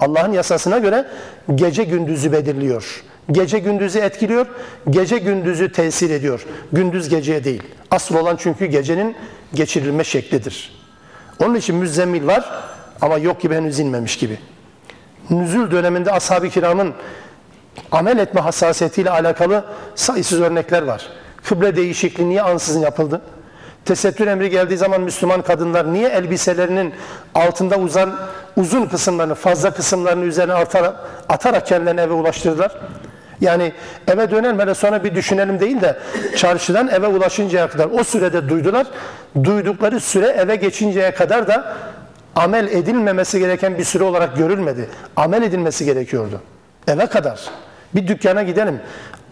[0.00, 1.06] Allah'ın yasasına göre
[1.54, 3.04] gece gündüzü belirliyor.
[3.32, 4.46] Gece gündüzü etkiliyor,
[4.90, 6.46] gece gündüzü tesir ediyor.
[6.72, 7.62] Gündüz geceye değil.
[7.90, 9.16] Asıl olan çünkü gecenin
[9.54, 10.78] geçirilme şeklidir.
[11.44, 12.50] Onun için müzzemmil var
[13.00, 14.38] ama yok gibi henüz inmemiş gibi.
[15.30, 16.94] Nüzül döneminde ashab-ı kiramın
[17.92, 21.08] amel etme hassasiyetiyle alakalı sayısız örnekler var.
[21.44, 23.20] Kıble değişikliği niye ansızın yapıldı?
[23.84, 26.94] Tesettür emri geldiği zaman Müslüman kadınlar niye elbiselerinin
[27.34, 28.14] altında uzan
[28.56, 30.96] uzun kısımlarını, fazla kısımlarını üzerine atarak,
[31.28, 32.72] atarak kendilerini eve ulaştırdılar?
[33.40, 33.72] Yani
[34.08, 35.98] eve dönelim hele sonra bir düşünelim değil de
[36.36, 38.86] çarşıdan eve ulaşıncaya kadar o sürede duydular.
[39.44, 41.76] Duydukları süre eve geçinceye kadar da
[42.36, 44.88] amel edilmemesi gereken bir süre olarak görülmedi.
[45.16, 46.40] Amel edilmesi gerekiyordu.
[46.88, 47.40] Eve kadar.
[47.94, 48.80] Bir dükkana gidelim.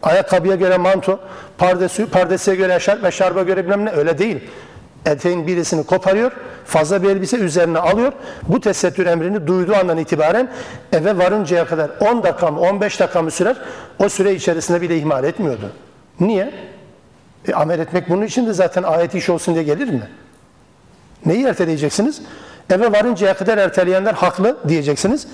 [0.03, 1.21] Ayakkabıya göre manto,
[1.59, 4.41] pardesi, pardesiye göre şarp ve şarba göre bilmem ne öyle değil.
[5.07, 6.33] Eteğin birisini koparıyor,
[6.65, 8.13] fazla bir elbise üzerine alıyor.
[8.49, 10.51] Bu tesettür emrini duyduğu andan itibaren
[10.93, 13.57] eve varıncaya kadar 10 dakika mı 15 dakika mı sürer
[13.99, 15.73] o süre içerisinde bile ihmal etmiyordu.
[16.21, 16.55] Niye?
[17.49, 20.09] E, amel etmek bunun için de zaten ayet iş olsun diye gelir mi?
[21.27, 22.23] Neyi erteleyeceksiniz?
[22.71, 25.27] Eve varıncaya kadar erteleyenler haklı diyeceksiniz.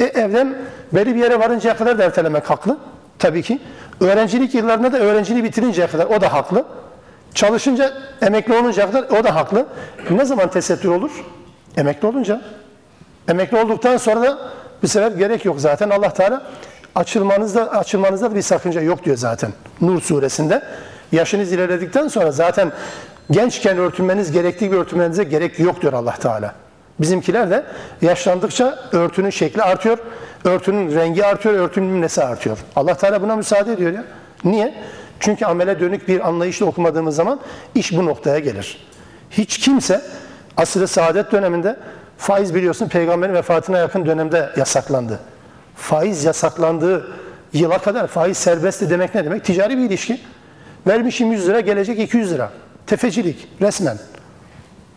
[0.00, 0.56] E, evden
[0.92, 2.78] belli bir yere varıncaya kadar da ertelemek haklı.
[3.18, 3.58] Tabii ki.
[4.00, 6.64] Öğrencilik yıllarında da öğrenciliği bitirinceye kadar o da haklı.
[7.34, 9.66] Çalışınca emekli oluncaya kadar o da haklı.
[10.10, 11.10] Ne zaman tesettür olur?
[11.76, 12.40] Emekli olunca.
[13.28, 14.38] Emekli olduktan sonra da
[14.82, 15.90] bir sefer gerek yok zaten.
[15.90, 16.42] Allah Teala
[16.94, 19.52] açılmanızda açılmanızda da bir sakınca yok diyor zaten.
[19.80, 20.62] Nur suresinde.
[21.12, 22.72] Yaşınız ilerledikten sonra zaten
[23.30, 26.54] gençken örtünmeniz gerektiği gibi örtünmenize gerek yok diyor Allah Teala.
[27.00, 27.64] Bizimkiler de
[28.02, 29.98] yaşlandıkça örtünün şekli artıyor,
[30.44, 32.58] örtünün rengi artıyor, örtünün nesi artıyor.
[32.76, 34.04] Allah Teala buna müsaade ediyor ya.
[34.44, 34.74] Niye?
[35.20, 37.40] Çünkü amele dönük bir anlayışla okumadığımız zaman
[37.74, 38.86] iş bu noktaya gelir.
[39.30, 40.00] Hiç kimse
[40.56, 41.76] asr-ı saadet döneminde
[42.18, 45.18] faiz biliyorsun peygamberin vefatına yakın dönemde yasaklandı.
[45.76, 47.08] Faiz yasaklandığı
[47.52, 49.44] yıla kadar faiz serbestti demek ne demek?
[49.44, 50.20] Ticari bir ilişki.
[50.86, 52.50] Vermişim 100 lira gelecek 200 lira.
[52.86, 53.98] Tefecilik resmen.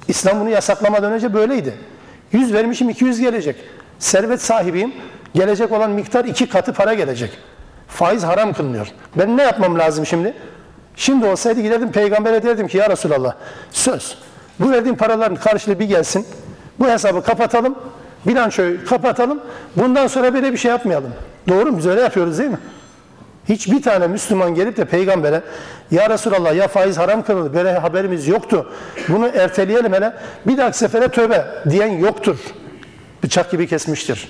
[0.08, 1.74] İslam bunu yasaklamadan önce böyleydi.
[2.34, 3.56] 100 vermişim 200 gelecek.
[4.00, 4.94] Servet sahibiyim.
[5.36, 7.32] Gelecek olan miktar iki katı para gelecek.
[7.88, 8.88] Faiz haram kılınıyor.
[9.16, 10.34] Ben ne yapmam lazım şimdi?
[10.96, 13.34] Şimdi olsaydı giderdim peygambere derdim ki ya Resulallah
[13.72, 14.18] söz.
[14.60, 16.26] Bu verdiğim paraların karşılığı bir gelsin.
[16.80, 17.76] Bu hesabı kapatalım.
[18.28, 19.42] Bilançoyu kapatalım.
[19.76, 21.14] Bundan sonra böyle bir şey yapmayalım.
[21.48, 21.78] Doğru mu?
[21.78, 22.58] Biz öyle yapıyoruz değil mi?
[23.50, 25.42] Hiçbir tane Müslüman gelip de peygambere
[25.92, 28.72] ya Resulallah ya faiz haram kılındı böyle haberimiz yoktu.
[29.10, 30.14] Bunu erteleyelim hele
[30.48, 32.38] bir dahaki sefere tövbe diyen yoktur.
[33.24, 34.30] Bıçak gibi kesmiştir.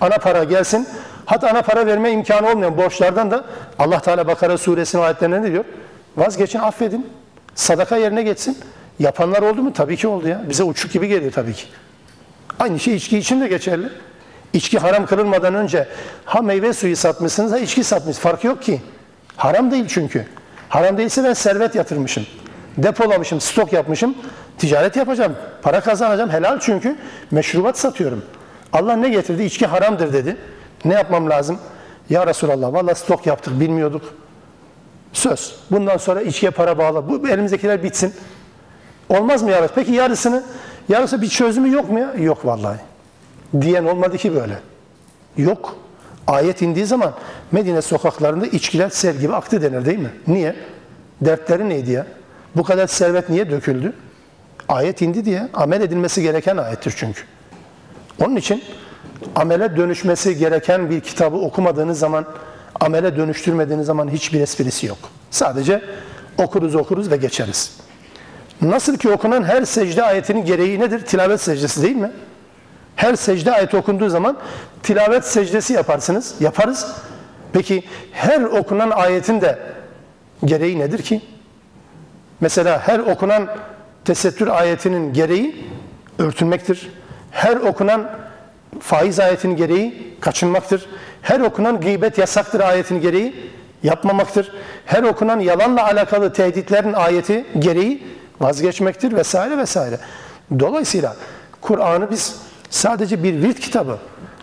[0.00, 0.88] Ana para gelsin.
[1.26, 3.44] Hatta ana para verme imkanı olmayan borçlardan da
[3.78, 5.64] Allah Teala Bakara suresinin ayetlerinde ne diyor?
[6.16, 7.06] Vazgeçin affedin.
[7.54, 8.58] Sadaka yerine geçsin.
[8.98, 9.72] Yapanlar oldu mu?
[9.72, 10.42] Tabii ki oldu ya.
[10.48, 11.64] Bize uçuk gibi geliyor tabii ki.
[12.58, 13.88] Aynı şey içki için de geçerli.
[14.54, 15.88] İçki haram kılınmadan önce
[16.24, 18.18] ha meyve suyu satmışsınız ha içki satmışsınız.
[18.18, 18.82] Farkı yok ki.
[19.36, 20.26] Haram değil çünkü.
[20.68, 22.26] Haram değilse ben servet yatırmışım.
[22.78, 24.14] Depolamışım, stok yapmışım.
[24.58, 25.36] Ticaret yapacağım.
[25.62, 26.30] Para kazanacağım.
[26.30, 26.96] Helal çünkü.
[27.30, 28.24] Meşrubat satıyorum.
[28.72, 29.42] Allah ne getirdi?
[29.42, 30.36] İçki haramdır dedi.
[30.84, 31.58] Ne yapmam lazım?
[32.10, 34.02] Ya Resulallah valla stok yaptık bilmiyorduk.
[35.12, 35.56] Söz.
[35.70, 37.08] Bundan sonra içkiye para bağla.
[37.08, 38.14] Bu elimizdekiler bitsin.
[39.08, 39.74] Olmaz mı yarısı?
[39.74, 40.42] Peki yarısını?
[40.88, 42.14] Yarısı bir çözümü yok mu ya?
[42.18, 42.93] Yok vallahi.
[43.60, 44.58] Diyen olmadı ki böyle.
[45.36, 45.76] Yok.
[46.26, 47.14] Ayet indiği zaman
[47.52, 50.10] Medine sokaklarında içkiler sel gibi aktı denir değil mi?
[50.26, 50.56] Niye?
[51.20, 52.06] Dertleri neydi ya?
[52.56, 53.92] Bu kadar servet niye döküldü?
[54.68, 55.48] Ayet indi diye.
[55.54, 57.22] Amel edilmesi gereken ayettir çünkü.
[58.24, 58.62] Onun için
[59.36, 62.24] amele dönüşmesi gereken bir kitabı okumadığınız zaman,
[62.80, 64.98] amele dönüştürmediğiniz zaman hiçbir esprisi yok.
[65.30, 65.82] Sadece
[66.38, 67.76] okuruz okuruz ve geçeriz.
[68.62, 71.06] Nasıl ki okunan her secde ayetinin gereği nedir?
[71.06, 72.10] Tilavet secdesi değil mi?
[72.96, 74.36] Her secde ayeti okunduğu zaman
[74.82, 76.34] tilavet secdesi yaparsınız.
[76.40, 76.86] Yaparız.
[77.52, 79.58] Peki her okunan ayetin de
[80.44, 81.20] gereği nedir ki?
[82.40, 83.48] Mesela her okunan
[84.04, 85.66] tesettür ayetinin gereği
[86.18, 86.90] örtünmektir.
[87.30, 88.10] Her okunan
[88.80, 90.86] faiz ayetinin gereği kaçınmaktır.
[91.22, 93.50] Her okunan gıybet yasaktır ayetinin gereği
[93.82, 94.52] yapmamaktır.
[94.86, 98.06] Her okunan yalanla alakalı tehditlerin ayeti gereği
[98.40, 99.98] vazgeçmektir vesaire vesaire.
[100.58, 101.16] Dolayısıyla
[101.60, 102.36] Kur'an'ı biz
[102.70, 103.98] sadece bir virt kitabı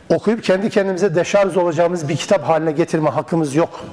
[0.10, 3.86] okuyup kendi kendimize deşarj olacağımız bir kitap haline getirme hakkımız yok.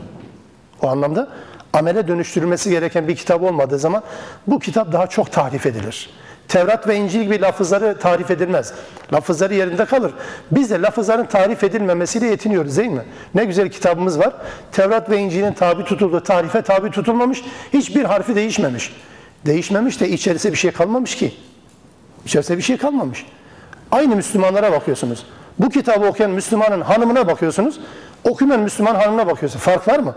[0.83, 1.29] O anlamda
[1.73, 4.03] amele dönüştürülmesi gereken bir kitap olmadığı zaman
[4.47, 6.11] bu kitap daha çok tarif edilir.
[6.49, 8.73] Tevrat ve İncil gibi lafızları tarif edilmez.
[9.13, 10.13] Lafızları yerinde kalır.
[10.51, 13.03] Biz de lafızların tarif edilmemesiyle yetiniyoruz değil mi?
[13.35, 14.35] Ne güzel kitabımız var.
[14.73, 17.45] Tevrat ve İncil'in tabi tutulduğu tarife tabi tutulmamış.
[17.73, 18.93] Hiçbir harfi değişmemiş.
[19.47, 21.35] Değişmemiş de içerisinde bir şey kalmamış ki.
[22.25, 23.27] İçerisinde bir şey kalmamış.
[23.93, 25.27] Aynı Müslümanlara bakıyorsunuz.
[25.59, 27.81] Bu kitabı okuyan Müslümanın hanımına bakıyorsunuz.
[28.25, 29.65] Okumayan Müslüman hanımına bakıyorsunuz.
[29.65, 30.15] Fark var mı?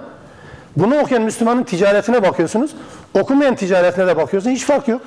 [0.77, 2.71] Bunu okuyan Müslümanın ticaretine bakıyorsunuz.
[3.19, 4.55] Okumayan ticaretine de bakıyorsunuz.
[4.55, 5.01] Hiç fark yok.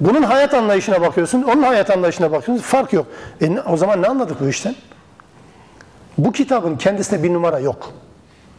[0.00, 2.62] Bunun hayat anlayışına bakıyorsun, onun hayat anlayışına bakıyorsun.
[2.64, 3.06] Fark yok.
[3.40, 4.74] E, o zaman ne anladık bu işten?
[6.18, 7.92] Bu kitabın kendisine bir numara yok.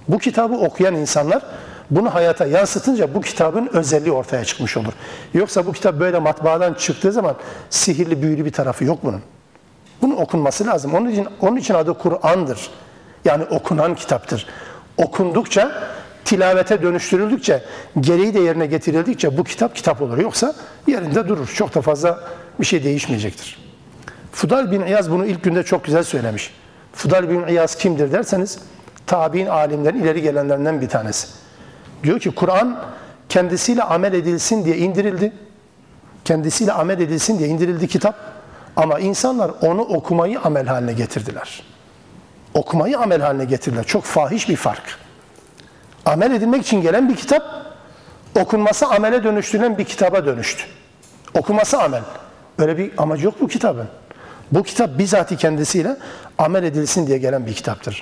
[0.08, 1.44] Bu kitabı okuyan insanlar
[1.92, 4.94] bunu hayata yansıtınca bu kitabın özelliği ortaya çıkmış olur.
[5.34, 7.36] Yoksa bu kitap böyle matbaadan çıktığı zaman
[7.70, 9.22] sihirli büyülü bir tarafı yok bunun.
[10.02, 10.94] Bunun okunması lazım.
[10.94, 12.70] Onun için, onun için adı Kur'an'dır.
[13.26, 14.48] Yani okunan kitaptır.
[14.98, 15.72] Okundukça,
[16.26, 17.64] tilavete dönüştürüldükçe,
[18.00, 20.18] gereği de yerine getirildikçe bu kitap kitap olur.
[20.18, 20.56] Yoksa
[20.88, 21.48] yerinde durur.
[21.56, 22.20] Çok da fazla
[22.60, 23.64] bir şey değişmeyecektir.
[24.32, 26.54] Fudal bin İyaz bunu ilk günde çok güzel söylemiş.
[26.94, 28.60] Fudal bin İyaz kimdir derseniz,
[29.08, 31.43] tabi'in alimlerin ileri gelenlerinden bir tanesi.
[32.04, 32.80] Diyor ki Kur'an
[33.30, 35.34] kendisiyle amel edilsin diye indirildi.
[36.26, 38.16] Kendisiyle amel edilsin diye indirildi kitap.
[38.76, 41.64] Ama insanlar onu okumayı amel haline getirdiler.
[42.54, 43.84] Okumayı amel haline getirdiler.
[43.84, 45.00] Çok fahiş bir fark.
[46.06, 47.44] Amel edilmek için gelen bir kitap,
[48.40, 50.64] okunması amele dönüştürülen bir kitaba dönüştü.
[51.34, 52.02] Okuması amel.
[52.60, 53.88] Öyle bir amacı yok bu kitabın.
[54.52, 55.98] Bu kitap bizatihi kendisiyle
[56.38, 58.02] amel edilsin diye gelen bir kitaptır.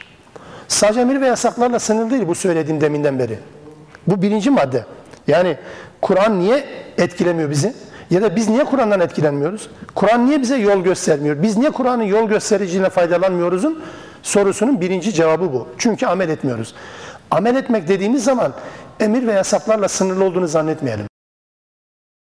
[0.68, 3.40] Sadece emir ve yasaklarla sınırlı değil bu söylediğim deminden beri.
[4.08, 4.86] Bu birinci madde.
[5.28, 5.58] Yani
[6.02, 6.64] Kur'an niye
[6.98, 7.74] etkilemiyor bizi?
[8.10, 9.70] Ya da biz niye Kur'an'dan etkilenmiyoruz?
[9.96, 11.44] Kur'an niye bize yol göstermiyor?
[11.44, 13.84] Biz niye Kur'an'ın yol göstericiliğine faydalanmıyoruzun
[14.24, 15.68] sorusunun birinci cevabı bu.
[15.78, 16.76] Çünkü amel etmiyoruz.
[17.32, 18.54] Amel etmek dediğimiz zaman
[19.00, 21.06] emir ve yasaklarla sınırlı olduğunu zannetmeyelim.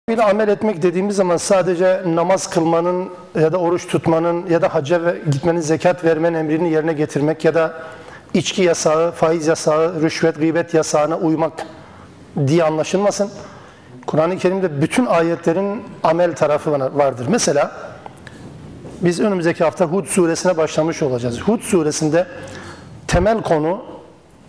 [0.10, 5.16] Bir amel etmek dediğimiz zaman sadece namaz kılmanın ya da oruç tutmanın ya da hacca
[5.32, 7.74] gitmenin zekat vermenin emrini yerine getirmek ya da
[8.34, 11.54] içki yasağı, faiz yasağı, rüşvet, gıybet yasağına uymak
[12.48, 13.32] diye anlaşılmasın.
[14.08, 17.26] Kur'an-ı Kerim'de bütün ayetlerin amel tarafı vardır.
[17.30, 17.72] Mesela
[19.02, 21.40] biz önümüzdeki hafta Hud suresine başlamış olacağız.
[21.40, 22.28] Hud suresinde
[23.08, 23.86] temel konu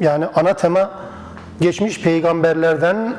[0.01, 0.91] yani ana tema
[1.61, 3.17] geçmiş peygamberlerden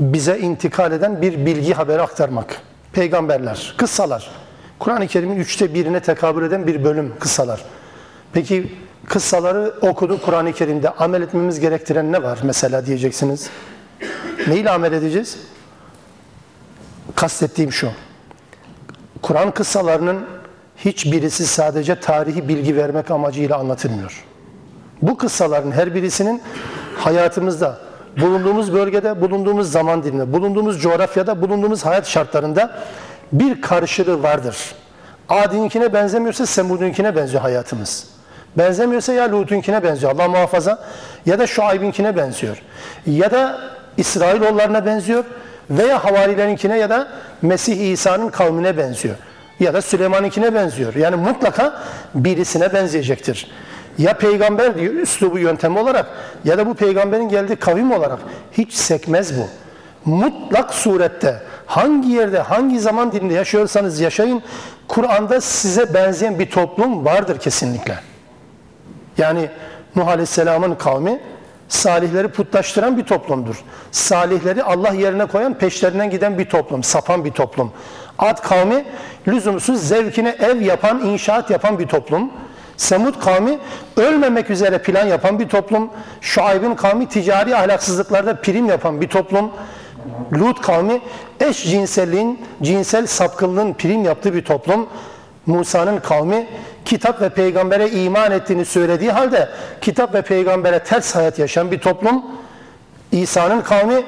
[0.00, 2.60] bize intikal eden bir bilgi haberi aktarmak.
[2.92, 4.30] Peygamberler, kıssalar.
[4.78, 7.64] Kur'an-ı Kerim'in üçte birine tekabül eden bir bölüm kıssalar.
[8.32, 8.72] Peki
[9.06, 13.50] kıssaları okudu Kur'an-ı Kerim'de amel etmemiz gerektiren ne var mesela diyeceksiniz.
[14.46, 15.38] Neyle amel edeceğiz?
[17.14, 17.90] Kastettiğim şu.
[19.22, 20.24] Kur'an kıssalarının
[20.76, 24.24] hiçbirisi sadece tarihi bilgi vermek amacıyla anlatılmıyor.
[25.02, 26.42] Bu kıssaların her birisinin
[26.96, 27.78] hayatımızda,
[28.20, 32.82] bulunduğumuz bölgede, bulunduğumuz zaman diliminde, bulunduğumuz coğrafyada, bulunduğumuz hayat şartlarında
[33.32, 34.74] bir karşılığı vardır.
[35.28, 38.06] Ad'inkine benzemiyorsa Semud'unkine benziyor hayatımız.
[38.58, 40.78] Benzemiyorsa ya Lut'unkine benziyor Allah muhafaza
[41.26, 42.62] ya da Şuayb'inkine benziyor.
[43.06, 43.60] Ya da
[43.96, 45.24] İsrailoğullarına benziyor
[45.70, 47.08] veya havarilerinkine ya da
[47.42, 49.14] Mesih İsa'nın kavmine benziyor.
[49.60, 50.94] Ya da Süleyman'ınkine benziyor.
[50.94, 51.82] Yani mutlaka
[52.14, 53.50] birisine benzeyecektir.
[53.98, 56.06] Ya peygamber diyor üslubu yöntemi olarak
[56.44, 58.18] ya da bu peygamberin geldiği kavim olarak
[58.52, 59.48] hiç sekmez bu.
[60.04, 64.42] Mutlak surette hangi yerde hangi zaman dilinde yaşıyorsanız yaşayın
[64.88, 67.98] Kur'an'da size benzeyen bir toplum vardır kesinlikle.
[69.18, 69.48] Yani
[69.96, 71.20] Nuh Aleyhisselam'ın kavmi
[71.68, 73.64] salihleri putlaştıran bir toplumdur.
[73.92, 77.72] Salihleri Allah yerine koyan, peşlerinden giden bir toplum, sapan bir toplum.
[78.18, 78.84] Ad kavmi
[79.28, 82.30] lüzumsuz zevkine ev yapan, inşaat yapan bir toplum.
[82.76, 83.58] Semud kavmi
[83.96, 85.90] ölmemek üzere plan yapan bir toplum.
[86.20, 89.50] Şuayb'in kavmi ticari ahlaksızlıklarda prim yapan bir toplum.
[90.32, 91.00] Lut kavmi
[91.40, 94.88] eş cinselliğin, cinsel sapkınlığın prim yaptığı bir toplum.
[95.46, 96.46] Musa'nın kavmi
[96.84, 99.48] kitap ve peygambere iman ettiğini söylediği halde
[99.80, 102.24] kitap ve peygambere ters hayat yaşayan bir toplum.
[103.12, 104.02] İsa'nın kavmi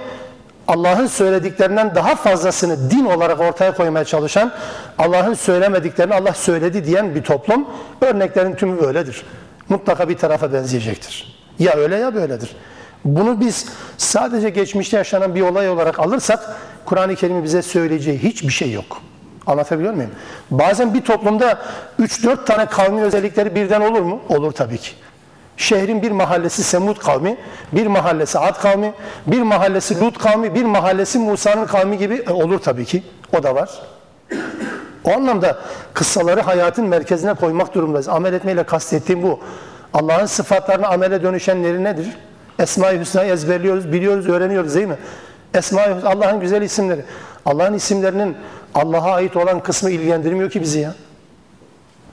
[0.68, 4.52] Allah'ın söylediklerinden daha fazlasını din olarak ortaya koymaya çalışan,
[4.98, 7.66] Allah'ın söylemediklerini Allah söyledi diyen bir toplum.
[8.00, 9.24] Örneklerin tümü böyledir.
[9.68, 11.38] Mutlaka bir tarafa benzeyecektir.
[11.58, 12.56] Ya öyle ya böyledir.
[13.04, 13.66] Bunu biz
[13.98, 19.02] sadece geçmişte yaşanan bir olay olarak alırsak Kur'an-ı Kerim'in bize söyleyeceği hiçbir şey yok.
[19.46, 20.10] Anlatabiliyor muyum?
[20.50, 21.58] Bazen bir toplumda
[22.00, 24.20] 3-4 tane kavmin özellikleri birden olur mu?
[24.28, 24.90] Olur tabii ki.
[25.56, 27.36] Şehrin bir mahallesi Semud kavmi,
[27.72, 28.92] bir mahallesi Ad kavmi,
[29.26, 33.02] bir mahallesi Lut kavmi, bir mahallesi Musa'nın kavmi gibi e, olur tabii ki.
[33.38, 33.70] O da var.
[35.04, 35.58] O anlamda
[35.94, 38.08] kıssaları hayatın merkezine koymak durumundayız.
[38.08, 39.40] Amel etmeyle kastettiğim bu.
[39.94, 42.06] Allah'ın sıfatlarına amele dönüşenleri nedir?
[42.58, 44.96] Esma-i Hüsna'yı ezberliyoruz, biliyoruz, öğreniyoruz değil mi?
[45.54, 47.04] Esma-i Allah'ın güzel isimleri.
[47.46, 48.36] Allah'ın isimlerinin
[48.74, 50.94] Allah'a ait olan kısmı ilgilendirmiyor ki bizi ya.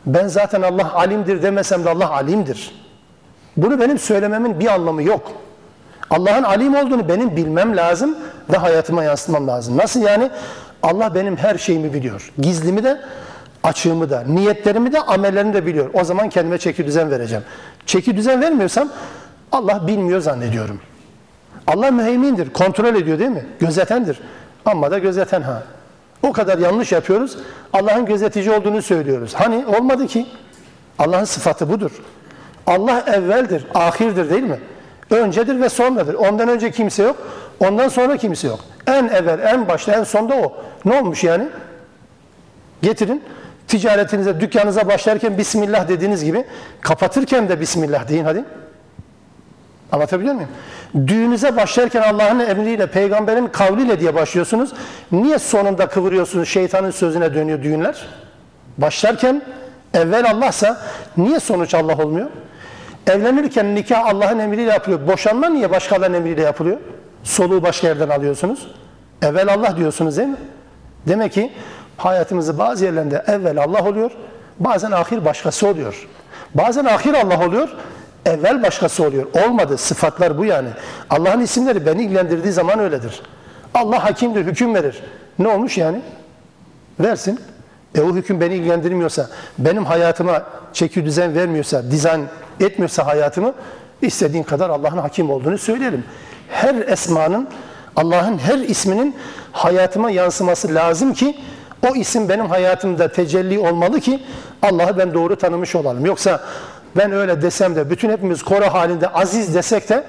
[0.06, 2.72] Ben zaten Allah alimdir demesem de Allah alimdir.
[3.58, 5.32] Bunu benim söylememin bir anlamı yok.
[6.10, 8.18] Allah'ın alim olduğunu benim bilmem lazım
[8.52, 9.78] ve hayatıma yansıtmam lazım.
[9.78, 10.30] Nasıl yani?
[10.84, 12.32] Allah benim her şeyimi biliyor.
[12.38, 13.02] Gizlimi de,
[13.64, 15.90] açığımı da, niyetlerimi de, amellerimi de biliyor.
[15.94, 17.44] O zaman kendime çeki düzen vereceğim.
[17.86, 18.90] Çeki düzen vermiyorsam
[19.52, 20.80] Allah bilmiyor zannediyorum.
[21.68, 23.46] Allah müheymindir, kontrol ediyor değil mi?
[23.60, 24.20] Gözetendir.
[24.66, 25.64] Ama da gözeten ha.
[26.24, 27.38] O kadar yanlış yapıyoruz.
[27.74, 29.34] Allah'ın gözetici olduğunu söylüyoruz.
[29.34, 30.26] Hani olmadı ki.
[31.00, 31.92] Allah'ın sıfatı budur.
[32.68, 34.60] Allah evveldir, ahirdir değil mi?
[35.10, 36.14] Öncedir ve sonradır.
[36.14, 37.16] Ondan önce kimse yok,
[37.60, 38.60] ondan sonra kimse yok.
[38.88, 40.54] En evvel, en başta, en sonda o.
[40.86, 41.48] Ne olmuş yani?
[42.82, 43.24] Getirin,
[43.68, 46.46] ticaretinize, dükkanınıza başlarken Bismillah dediğiniz gibi,
[46.82, 48.46] kapatırken de Bismillah deyin hadi.
[49.92, 50.50] Anlatabiliyor muyum?
[51.08, 54.74] Düğünüze başlarken Allah'ın emriyle, peygamberin kavliyle diye başlıyorsunuz.
[55.12, 58.08] Niye sonunda kıvırıyorsunuz, şeytanın sözüne dönüyor düğünler?
[58.78, 59.42] Başlarken
[59.94, 60.82] evvel Allah'sa
[61.18, 62.30] niye sonuç Allah olmuyor?
[63.08, 65.08] Evlenirken nikah Allah'ın emriyle yapılıyor.
[65.08, 66.78] Boşanma niye başkalarının emriyle yapılıyor?
[67.24, 68.68] Soluğu başka yerden alıyorsunuz.
[69.22, 70.38] Evvel Allah diyorsunuz değil mi?
[71.08, 71.52] Demek ki
[71.98, 74.12] hayatımızı bazı yerlerinde evvel Allah oluyor,
[74.60, 76.08] bazen ahir başkası oluyor.
[76.54, 77.70] Bazen ahir Allah oluyor,
[78.26, 79.28] evvel başkası oluyor.
[79.46, 79.78] Olmadı.
[79.78, 80.70] Sıfatlar bu yani.
[81.10, 83.22] Allah'ın isimleri beni ilgilendirdiği zaman öyledir.
[83.74, 85.04] Allah hakimdir, hüküm verir.
[85.40, 86.02] Ne olmuş yani?
[87.00, 87.40] Versin.
[87.96, 92.22] E o hüküm beni ilgilendirmiyorsa, benim hayatıma çeki düzen vermiyorsa, dizayn
[92.60, 93.54] etmiyorsa hayatımı,
[94.02, 96.04] istediğin kadar Allah'ın hakim olduğunu söyleyelim.
[96.50, 97.48] Her esmanın,
[97.96, 99.16] Allah'ın her isminin
[99.52, 101.40] hayatıma yansıması lazım ki,
[101.90, 104.24] o isim benim hayatımda tecelli olmalı ki,
[104.62, 106.06] Allah'ı ben doğru tanımış olalım.
[106.06, 106.42] Yoksa
[106.98, 110.04] ben öyle desem de, bütün hepimiz koro halinde aziz desek de,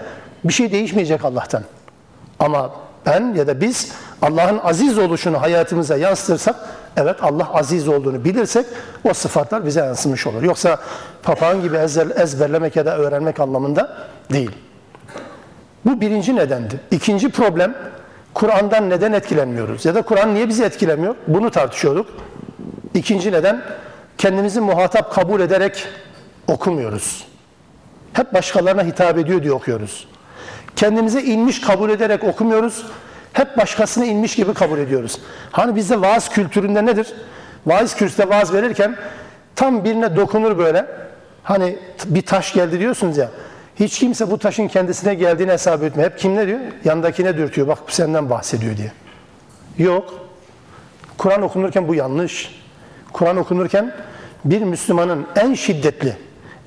[0.45, 1.63] bir şey değişmeyecek Allah'tan.
[2.39, 2.71] Ama
[3.07, 6.57] ben ya da biz Allah'ın aziz oluşunu hayatımıza yansıtırsak,
[6.97, 8.67] evet Allah aziz olduğunu bilirsek
[9.11, 10.43] o sıfatlar bize yansımış olur.
[10.43, 10.79] Yoksa
[11.23, 11.77] papağan gibi
[12.17, 13.97] ezberlemek ya da öğrenmek anlamında
[14.33, 14.51] değil.
[15.85, 16.81] Bu birinci nedendi.
[16.91, 17.75] İkinci problem,
[18.35, 19.85] Kur'an'dan neden etkilenmiyoruz?
[19.85, 21.15] Ya da Kur'an niye bizi etkilemiyor?
[21.27, 22.07] Bunu tartışıyorduk.
[22.95, 23.63] İkinci neden,
[24.19, 25.87] kendimizi muhatap kabul ederek
[26.51, 27.25] okumuyoruz.
[28.13, 30.09] Hep başkalarına hitap ediyor diye okuyoruz.
[30.77, 32.87] Kendimize inmiş kabul ederek okumuyoruz.
[33.33, 35.21] Hep başkasına inmiş gibi kabul ediyoruz.
[35.53, 37.15] Hani bizde vaaz kültüründe nedir?
[37.67, 38.97] Vaaz kürsüde vaaz verirken
[39.57, 40.87] tam birine dokunur böyle.
[41.43, 43.31] Hani bir taş geldi diyorsunuz ya.
[43.77, 46.11] Hiç kimse bu taşın kendisine geldiğini hesap etmiyor.
[46.11, 46.61] Hep kim ne diyor?
[46.85, 47.69] Yandakine dürtüyor.
[47.69, 48.93] Bak senden bahsediyor diye.
[49.79, 50.15] Yok.
[51.19, 52.61] Kur'an okunurken bu yanlış.
[53.13, 53.95] Kur'an okunurken
[54.45, 56.17] bir Müslümanın en şiddetli,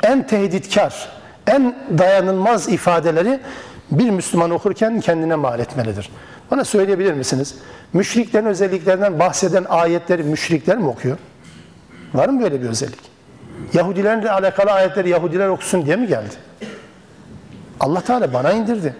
[0.03, 1.09] en tehditkar,
[1.47, 3.39] en dayanılmaz ifadeleri
[3.91, 6.09] bir Müslüman okurken kendine mal etmelidir.
[6.51, 7.55] Bana söyleyebilir misiniz?
[7.93, 11.17] Müşriklerin özelliklerinden bahseden ayetleri müşrikler mi okuyor?
[12.13, 12.99] Var mı böyle bir özellik?
[13.73, 16.33] Yahudilerle alakalı ayetleri Yahudiler okusun diye mi geldi?
[17.79, 18.95] Allah Teala bana indirdi.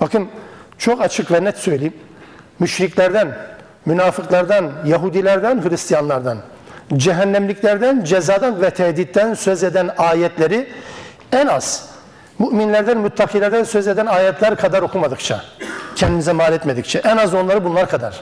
[0.00, 0.28] Bakın
[0.78, 1.94] çok açık ve net söyleyeyim.
[2.58, 3.34] Müşriklerden,
[3.86, 6.38] münafıklardan, Yahudilerden, Hristiyanlardan,
[6.96, 10.68] cehennemliklerden, cezadan ve tehditten söz eden ayetleri
[11.32, 11.88] en az
[12.38, 15.42] müminlerden, müttakilerden söz eden ayetler kadar okumadıkça,
[15.96, 18.20] kendimize mal etmedikçe, en az onları bunlar kadar.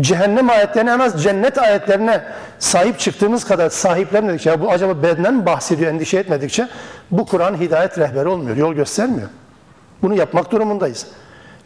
[0.00, 2.22] Cehennem ayetlerine en az cennet ayetlerine
[2.58, 6.68] sahip çıktığımız kadar sahiplenmedikçe, ya bu acaba bedenen mi bahsediyor endişe etmedikçe,
[7.10, 9.28] bu Kur'an hidayet rehberi olmuyor, yol göstermiyor.
[10.02, 11.06] Bunu yapmak durumundayız.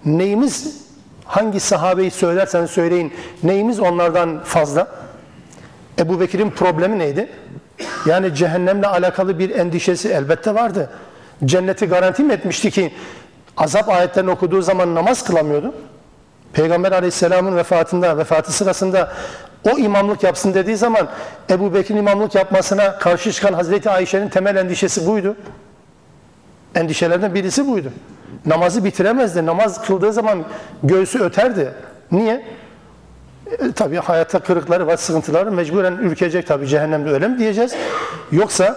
[0.04, 0.76] Neyimiz,
[1.24, 4.88] hangi sahabeyi söylerseniz söyleyin, neyimiz onlardan fazla?
[5.98, 7.28] Ebu Bekir'in problemi neydi?
[8.06, 10.90] Yani cehennemle alakalı bir endişesi elbette vardı.
[11.44, 12.92] Cenneti garanti mi etmişti ki
[13.56, 15.74] azap ayetlerini okuduğu zaman namaz kılamıyordu?
[16.52, 19.12] Peygamber Aleyhisselam'ın vefatında, vefatı sırasında
[19.72, 21.08] o imamlık yapsın dediği zaman
[21.50, 25.36] Ebu Bekir'in imamlık yapmasına karşı çıkan Hazreti Ayşe'nin temel endişesi buydu.
[26.74, 27.92] Endişelerden birisi buydu.
[28.46, 29.46] Namazı bitiremezdi.
[29.46, 30.44] Namaz kıldığı zaman
[30.82, 31.72] göğsü öterdi.
[32.12, 32.44] Niye?
[33.50, 37.74] E, tabii hayatta kırıkları var, sıkıntıları mecburen ürkecek tabii cehennemde öyle mi diyeceğiz?
[38.32, 38.76] Yoksa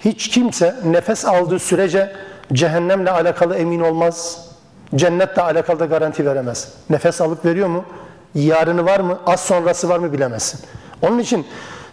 [0.00, 2.12] hiç kimse nefes aldığı sürece
[2.52, 4.46] cehennemle alakalı emin olmaz.
[4.94, 6.68] Cennetle alakalı da garanti veremez.
[6.90, 7.84] Nefes alıp veriyor mu?
[8.34, 9.18] Yarını var mı?
[9.26, 10.60] Az sonrası var mı bilemezsin.
[11.02, 11.46] Onun için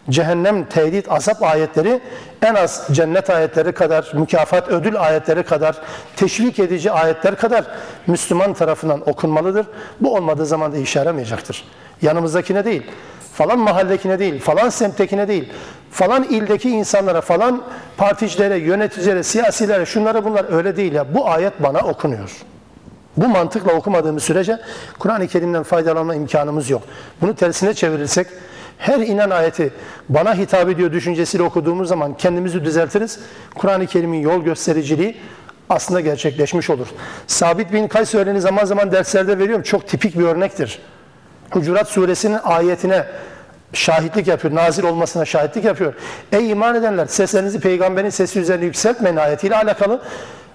[0.09, 2.01] cehennem, tehdit, azap ayetleri
[2.41, 5.75] en az cennet ayetleri kadar, mükafat, ödül ayetleri kadar,
[6.15, 7.65] teşvik edici ayetler kadar
[8.07, 9.65] Müslüman tarafından okunmalıdır.
[9.99, 11.63] Bu olmadığı zaman da işe yaramayacaktır.
[12.01, 12.83] Yanımızdakine değil,
[13.33, 15.53] falan mahalledekine değil, falan semttekine değil,
[15.91, 17.63] falan ildeki insanlara, falan
[17.97, 21.15] particilere, yöneticilere, siyasilere, şunlara bunlar öyle değil ya.
[21.15, 22.31] Bu ayet bana okunuyor.
[23.17, 24.59] Bu mantıkla okumadığımız sürece
[24.99, 26.81] Kur'an-ı Kerim'den faydalanma imkanımız yok.
[27.21, 28.27] Bunu tersine çevirirsek
[28.81, 29.73] her inen ayeti
[30.09, 33.19] bana hitap ediyor düşüncesiyle okuduğumuz zaman kendimizi düzeltiriz.
[33.55, 35.17] Kur'an-ı Kerim'in yol göstericiliği
[35.69, 36.87] aslında gerçekleşmiş olur.
[37.27, 39.63] Sabit bin Kays örneğini zaman zaman derslerde veriyorum.
[39.63, 40.79] Çok tipik bir örnektir.
[41.51, 43.05] Hucurat suresinin ayetine
[43.73, 44.55] şahitlik yapıyor.
[44.55, 45.93] Nazil olmasına şahitlik yapıyor.
[46.31, 50.01] Ey iman edenler seslerinizi peygamberin sesi üzerine yükseltmeyin ayetiyle alakalı.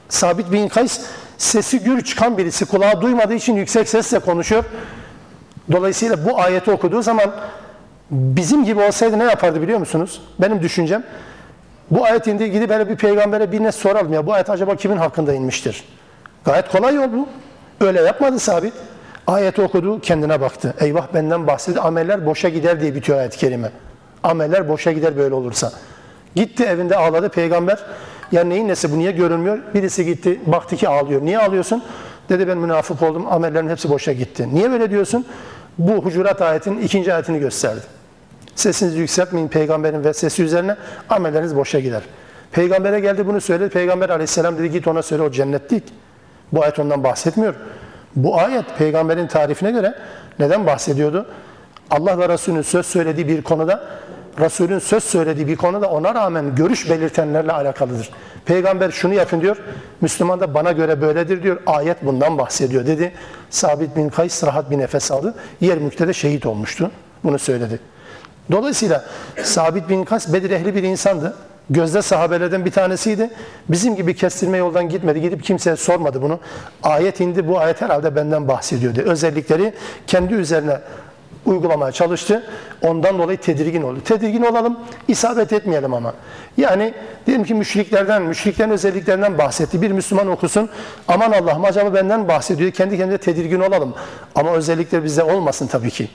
[0.08, 1.00] Sabit bin Kays
[1.38, 4.64] sesi gür çıkan birisi kulağı duymadığı için yüksek sesle konuşuyor.
[5.72, 7.32] Dolayısıyla bu ayeti okuduğu zaman
[8.10, 10.22] bizim gibi olsaydı ne yapardı biliyor musunuz?
[10.38, 11.04] Benim düşüncem
[11.90, 15.34] bu ayet indi gidip böyle bir peygambere birine soralım ya bu ayet acaba kimin hakkında
[15.34, 15.84] inmiştir?
[16.44, 17.28] Gayet kolay yol bu.
[17.80, 18.72] Öyle yapmadı sabit.
[19.26, 20.74] Ayeti okudu kendine baktı.
[20.80, 21.84] Eyvah benden bahsediyor.
[21.84, 23.70] Ameller boşa gider diye bitiyor ayet-i kerime.
[24.22, 25.72] Ameller boşa gider böyle olursa.
[26.34, 27.78] Gitti evinde ağladı peygamber.
[28.32, 29.58] Ya neyin nesi bu niye görünmüyor?
[29.74, 31.22] Birisi gitti baktı ki ağlıyor.
[31.22, 31.82] Niye ağlıyorsun?
[32.28, 34.54] Dedi ben münafık oldum amellerin hepsi boşa gitti.
[34.54, 35.26] Niye böyle diyorsun?
[35.78, 37.80] Bu Hucurat ayetinin ikinci ayetini gösterdi.
[38.56, 40.76] Sesinizi yükseltmeyin peygamberin ve sesi üzerine
[41.08, 42.02] amelleriniz boşa gider.
[42.52, 43.70] Peygambere geldi bunu söyledi.
[43.70, 45.82] Peygamber aleyhisselam dedi git ona söyle o cennetlik.
[46.52, 47.54] Bu ayet ondan bahsetmiyor.
[48.16, 49.94] Bu ayet peygamberin tarifine göre
[50.38, 51.26] neden bahsediyordu?
[51.90, 53.84] Allah ve Resulünün söz söylediği bir konuda
[54.40, 58.10] Resulün söz söylediği bir konuda ona rağmen görüş belirtenlerle alakalıdır.
[58.44, 59.56] Peygamber şunu yapın diyor,
[60.00, 61.58] Müslüman da bana göre böyledir diyor.
[61.66, 63.12] Ayet bundan bahsediyor dedi.
[63.50, 65.34] Sabit bin Kays rahat bir nefes aldı.
[65.60, 66.90] Yer müktede şehit olmuştu.
[67.24, 67.80] Bunu söyledi.
[68.50, 69.04] Dolayısıyla
[69.42, 71.36] Sabit bin Kays Bedir ehli bir insandı.
[71.70, 73.30] Gözde sahabelerden bir tanesiydi.
[73.68, 75.20] Bizim gibi kestirme yoldan gitmedi.
[75.20, 76.38] Gidip kimseye sormadı bunu.
[76.82, 77.48] Ayet indi.
[77.48, 79.00] Bu ayet herhalde benden bahsediyordu.
[79.00, 79.74] Özellikleri
[80.06, 80.78] kendi üzerine
[81.46, 82.42] uygulamaya çalıştı.
[82.82, 84.00] Ondan dolayı tedirgin oldu.
[84.04, 84.78] Tedirgin olalım,
[85.08, 86.14] isabet etmeyelim ama.
[86.56, 86.94] Yani
[87.26, 89.82] diyelim ki müşriklerden, müşriklerin özelliklerinden bahsetti.
[89.82, 90.68] Bir Müslüman okusun,
[91.08, 92.70] aman Allah'ım acaba benden bahsediyor.
[92.70, 93.94] Kendi kendine tedirgin olalım.
[94.34, 96.08] Ama özellikler bizde olmasın tabii ki.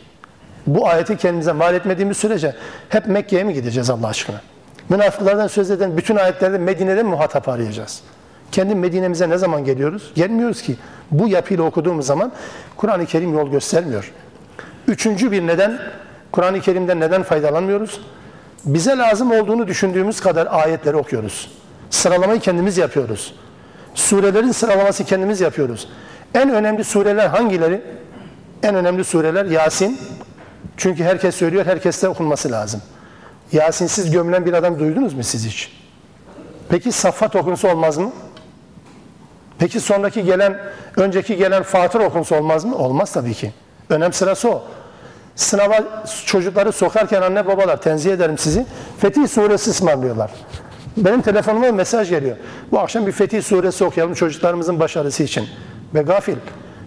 [0.67, 2.55] Bu ayeti kendimize mal etmediğimiz sürece
[2.89, 4.41] hep Mekke'ye mi gideceğiz Allah aşkına?
[4.89, 8.01] Münafıklardan söz eden bütün ayetlerde Medine'de muhatap arayacağız.
[8.51, 10.11] Kendi Medine'mize ne zaman geliyoruz?
[10.15, 10.75] Gelmiyoruz ki.
[11.11, 12.31] Bu yapıyla okuduğumuz zaman
[12.77, 14.11] Kur'an-ı Kerim yol göstermiyor.
[14.87, 15.79] Üçüncü bir neden,
[16.31, 18.01] Kur'an-ı Kerim'den neden faydalanmıyoruz?
[18.65, 21.51] Bize lazım olduğunu düşündüğümüz kadar ayetleri okuyoruz.
[21.89, 23.35] Sıralamayı kendimiz yapıyoruz.
[23.95, 25.87] Surelerin sıralaması kendimiz yapıyoruz.
[26.33, 27.81] En önemli sureler hangileri?
[28.63, 29.99] En önemli sureler Yasin.
[30.77, 32.81] Çünkü herkes söylüyor, herkeste okunması lazım.
[33.51, 35.71] Yasinsiz gömülen bir adam duydunuz mu siz hiç?
[36.69, 38.11] Peki Saffat okunsa olmaz mı?
[39.59, 40.59] Peki sonraki gelen,
[40.97, 42.75] önceki gelen Fatır okunsa olmaz mı?
[42.75, 43.53] Olmaz tabii ki.
[43.89, 44.63] Önem sırası o.
[45.35, 48.65] Sınava çocukları sokarken anne babalar tenzih ederim sizi.
[48.99, 50.31] Fetih suresi ısmarlıyorlar.
[50.97, 52.37] Benim telefonuma mesaj geliyor.
[52.71, 55.47] Bu akşam bir Fetih suresi okuyalım çocuklarımızın başarısı için.
[55.93, 56.35] Ve gafil.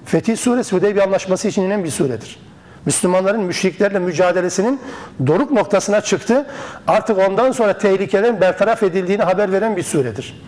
[0.04, 2.38] Fetih suresi Hudeybiye anlaşması için inen bir suredir.
[2.86, 4.80] Müslümanların müşriklerle mücadelesinin
[5.26, 6.46] doruk noktasına çıktı.
[6.86, 10.42] Artık ondan sonra tehlikelerin bertaraf edildiğini haber veren bir suredir.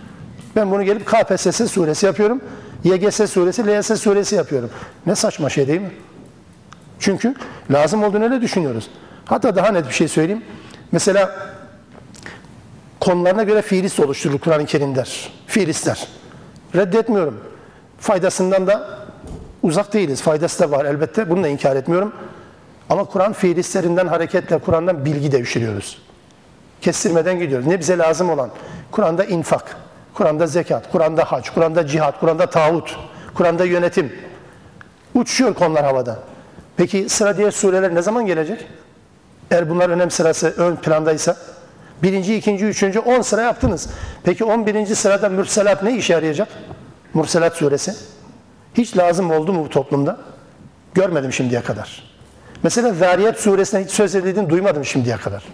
[0.56, 2.40] Ben bunu gelip KPSS suresi yapıyorum.
[2.84, 4.70] YGS suresi, LYS suresi yapıyorum.
[5.06, 5.90] Ne saçma şey değil mi?
[6.98, 7.34] Çünkü
[7.70, 8.90] lazım olduğunu öyle düşünüyoruz.
[9.24, 10.42] Hatta daha net bir şey söyleyeyim.
[10.92, 11.36] Mesela
[13.00, 15.32] konularına göre fiilist oluşturulur Kur'an-ı Kerim'der.
[15.46, 16.08] Fiilistler.
[16.74, 17.40] Reddetmiyorum.
[17.98, 19.05] Faydasından da
[19.66, 20.22] uzak değiliz.
[20.22, 21.30] Faydası da var elbette.
[21.30, 22.12] Bunu da inkar etmiyorum.
[22.90, 26.02] Ama Kur'an fiilistlerinden hareketle Kur'an'dan bilgi devşiriyoruz.
[26.80, 27.66] Kestirmeden gidiyoruz.
[27.66, 28.50] Ne bize lazım olan?
[28.90, 29.76] Kur'an'da infak,
[30.14, 32.98] Kur'an'da zekat, Kur'an'da hac, Kur'an'da cihat, Kur'an'da tağut,
[33.34, 34.12] Kur'an'da yönetim.
[35.14, 36.18] Uçuyor konular havada.
[36.76, 38.66] Peki sıra diğer sureler ne zaman gelecek?
[39.50, 41.36] Eğer bunlar önem sırası ön plandaysa.
[42.02, 43.88] Birinci, ikinci, üçüncü on sıra yaptınız.
[44.24, 46.48] Peki on birinci sırada Mürselat ne işe yarayacak?
[47.14, 47.94] Mürselat suresi.
[48.76, 50.16] Hiç lazım oldu mu bu toplumda?
[50.94, 52.02] Görmedim şimdiye kadar.
[52.62, 55.44] Mesela Zariyat suresine hiç söz edildiğini duymadım şimdiye kadar.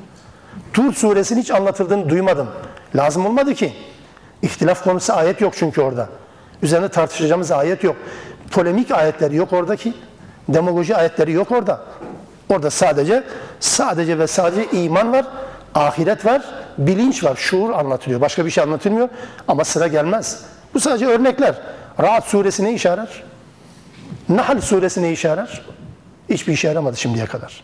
[0.73, 2.49] Tur suresinin hiç anlatıldığını duymadım.
[2.95, 3.73] Lazım olmadı ki.
[4.43, 6.09] İhtilaf konusu ayet yok çünkü orada.
[6.63, 7.97] Üzerine tartışacağımız ayet yok.
[8.51, 9.95] Polemik ayetleri yok oradaki.
[10.49, 11.81] Demagoji ayetleri yok orada.
[12.49, 13.25] Orada sadece
[13.61, 15.27] sadece ve sadece iman var,
[15.75, 16.43] ahiret var,
[16.79, 18.21] bilinç var, şuur anlatılıyor.
[18.21, 19.09] Başka bir şey anlatılmıyor
[19.49, 20.41] ama sıra gelmez.
[20.75, 21.55] Bu sadece örnekler.
[22.01, 23.23] Rahat suresi ne işe yarar?
[24.29, 25.63] Nahl suresi ne işe yarar?
[26.31, 27.63] Hiçbir işe yaramadı şimdiye kadar.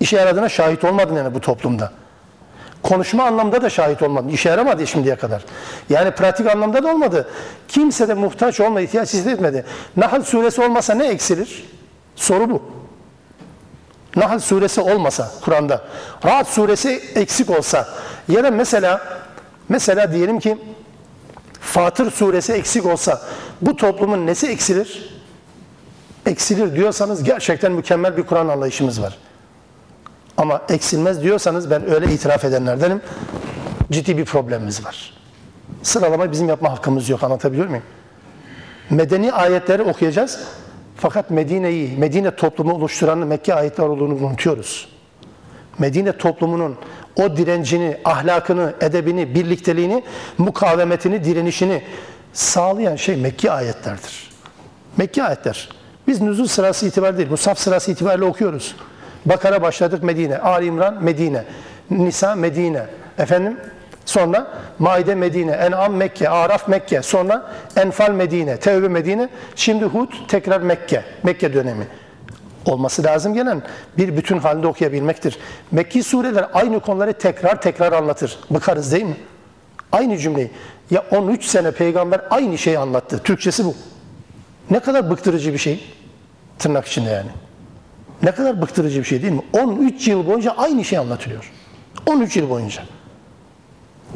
[0.00, 1.92] İşe yaradığına şahit olmadın yani bu toplumda.
[2.82, 4.26] Konuşma anlamda da şahit olmadı.
[4.30, 5.44] İşe yaramadı şimdiye kadar.
[5.90, 7.28] Yani pratik anlamda da olmadı.
[7.68, 9.64] Kimse de muhtaç olma, ihtiyaç hissetmedi.
[9.96, 11.64] Nahl suresi olmasa ne eksilir?
[12.16, 12.62] Soru bu.
[14.16, 15.84] Nahl suresi olmasa Kur'an'da,
[16.24, 17.88] Rahat suresi eksik olsa
[18.28, 19.00] ya da mesela
[19.68, 20.58] mesela diyelim ki
[21.64, 23.22] Fatır suresi eksik olsa
[23.60, 25.14] bu toplumun nesi eksilir?
[26.26, 29.18] Eksilir diyorsanız gerçekten mükemmel bir Kur'an anlayışımız var.
[30.36, 33.00] Ama eksilmez diyorsanız ben öyle itiraf edenlerdenim.
[33.92, 35.12] Ciddi bir problemimiz var.
[35.82, 37.22] Sıralama bizim yapma hakkımız yok.
[37.22, 37.82] Anlatabiliyor muyum?
[38.90, 40.40] Medeni ayetleri okuyacağız.
[40.96, 44.88] Fakat Medine'yi, Medine toplumu oluşturan Mekke ayetler olduğunu unutuyoruz.
[45.78, 46.76] Medine toplumunun
[47.16, 50.02] o direncini, ahlakını, edebini, birlikteliğini,
[50.38, 51.82] mukavemetini, direnişini
[52.32, 54.30] sağlayan şey Mekke ayetlerdir.
[54.96, 55.68] Mekke ayetler.
[56.06, 58.76] Biz nüzul sırası itibariyle değil, Musaf sırası itibariyle okuyoruz.
[59.26, 61.44] Bakara başladık Medine, Ali İmran Medine,
[61.90, 62.86] Nisa Medine,
[63.18, 63.56] efendim
[64.04, 64.46] sonra
[64.78, 71.04] Maide Medine, En'am Mekke, Araf Mekke, sonra Enfal Medine, Tevbe Medine, şimdi Hud tekrar Mekke,
[71.22, 71.86] Mekke dönemi
[72.66, 73.62] olması lazım gelen
[73.98, 75.38] bir bütün halinde okuyabilmektir.
[75.72, 78.38] Mekki sureler aynı konuları tekrar tekrar anlatır.
[78.50, 79.16] Bıkarız değil mi?
[79.92, 80.50] Aynı cümleyi.
[80.90, 83.20] Ya 13 sene peygamber aynı şeyi anlattı.
[83.24, 83.74] Türkçesi bu.
[84.70, 85.94] Ne kadar bıktırıcı bir şey.
[86.58, 87.30] Tırnak içinde yani.
[88.22, 89.42] Ne kadar bıktırıcı bir şey değil mi?
[89.52, 91.52] 13 yıl boyunca aynı şey anlatılıyor.
[92.06, 92.82] 13 yıl boyunca.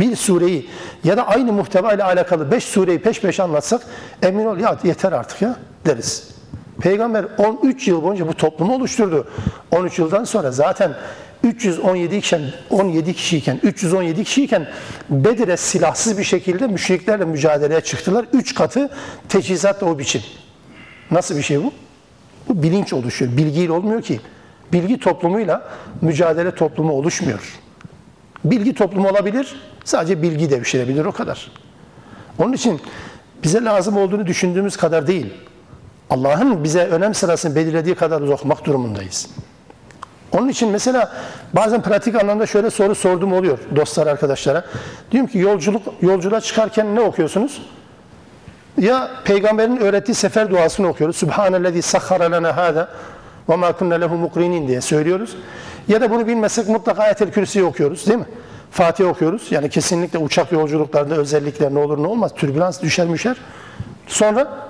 [0.00, 0.70] Bir sureyi
[1.04, 3.82] ya da aynı muhteva ile alakalı 5 sureyi peş peşe anlatsak
[4.22, 6.37] emin ol ya yeter artık ya deriz.
[6.80, 9.28] Peygamber 13 yıl boyunca bu toplumu oluşturdu.
[9.70, 10.94] 13 yıldan sonra zaten
[11.44, 14.66] 317 iken 17 kişiyken 317 kişiyken
[15.10, 18.26] Bedir'e silahsız bir şekilde müşriklerle mücadeleye çıktılar.
[18.32, 18.90] 3 katı
[19.28, 20.22] teçhizatla o biçim.
[21.10, 21.72] Nasıl bir şey bu?
[22.48, 23.36] Bu bilinç oluşuyor.
[23.36, 24.20] Bilgiyle olmuyor ki.
[24.72, 25.68] Bilgi toplumuyla
[26.00, 27.58] mücadele toplumu oluşmuyor.
[28.44, 31.50] Bilgi toplumu olabilir, sadece bilgi devşirebilir o kadar.
[32.38, 32.80] Onun için
[33.42, 35.34] bize lazım olduğunu düşündüğümüz kadar değil.
[36.10, 39.28] Allah'ın bize önem sırasını belirlediği kadar okumak durumundayız.
[40.32, 41.12] Onun için mesela
[41.52, 44.64] bazen pratik anlamda şöyle soru sordum oluyor dostlar arkadaşlara.
[45.10, 47.62] Diyorum ki yolculuk yolculuğa çıkarken ne okuyorsunuz?
[48.78, 51.16] Ya peygamberin öğrettiği sefer duasını okuyoruz.
[51.16, 52.88] Subhanellezi sahhara lana hada
[53.48, 55.36] ve ma kunna lehu mukrinin diye söylüyoruz.
[55.88, 58.26] Ya da bunu bilmesek mutlaka ayetel kürsüyü okuyoruz değil mi?
[58.70, 59.52] Fatiha okuyoruz.
[59.52, 62.32] Yani kesinlikle uçak yolculuklarında özellikle ne olur ne olmaz.
[62.36, 63.36] Türbülans düşer müşer.
[64.06, 64.67] Sonra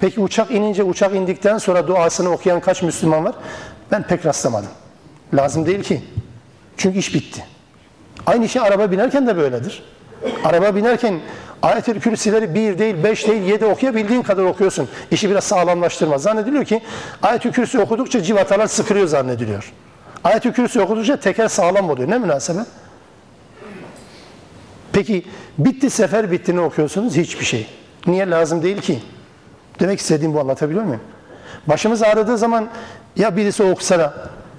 [0.00, 3.34] peki uçak inince uçak indikten sonra duasını okuyan kaç Müslüman var?
[3.90, 4.70] Ben pek rastlamadım.
[5.34, 6.02] Lazım değil ki.
[6.76, 7.44] Çünkü iş bitti.
[8.26, 9.82] Aynı şey araba binerken de böyledir.
[10.44, 11.20] Araba binerken
[11.62, 14.88] Ayet-i Kürsileri bir değil, beş değil, yedi okuyabildiğin kadar okuyorsun.
[15.10, 16.18] İşi biraz sağlamlaştırma.
[16.18, 16.82] Zannediliyor ki
[17.22, 19.72] Ayet-i Kürsi okudukça civatalar sıkılıyor zannediliyor.
[20.24, 22.10] Ayet-i Kürsi okudukça teker sağlam oluyor.
[22.10, 22.66] Ne münasebet?
[24.92, 25.24] Peki
[25.58, 27.16] bitti sefer bitti ne okuyorsunuz?
[27.16, 27.66] Hiçbir şey.
[28.06, 29.02] Niye lazım değil ki?
[29.80, 31.00] Demek istediğim bu anlatabiliyor muyum?
[31.66, 32.68] Başımız ağrıdığı zaman
[33.16, 34.14] ya birisi okusa da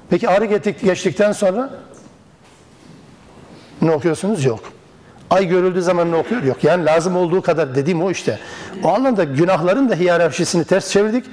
[0.10, 0.46] peki ağrı
[0.86, 1.70] geçtikten sonra
[3.82, 4.46] ne okuyorsunuz?
[4.46, 4.60] Yok.
[5.30, 6.44] Ay görüldüğü zaman ne okuyor?
[6.44, 6.64] Yok.
[6.64, 8.40] Yani lazım olduğu kadar dediğim o işte.
[8.84, 11.26] O anlamda günahların da hiyerarşisini ters çevirdik.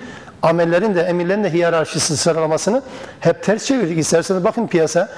[0.43, 2.83] Amellerin de emirlerin de hiyerarşisini sıralamasını
[3.21, 3.99] hep ters çevirdik.
[3.99, 5.09] İsterseniz bakın piyasa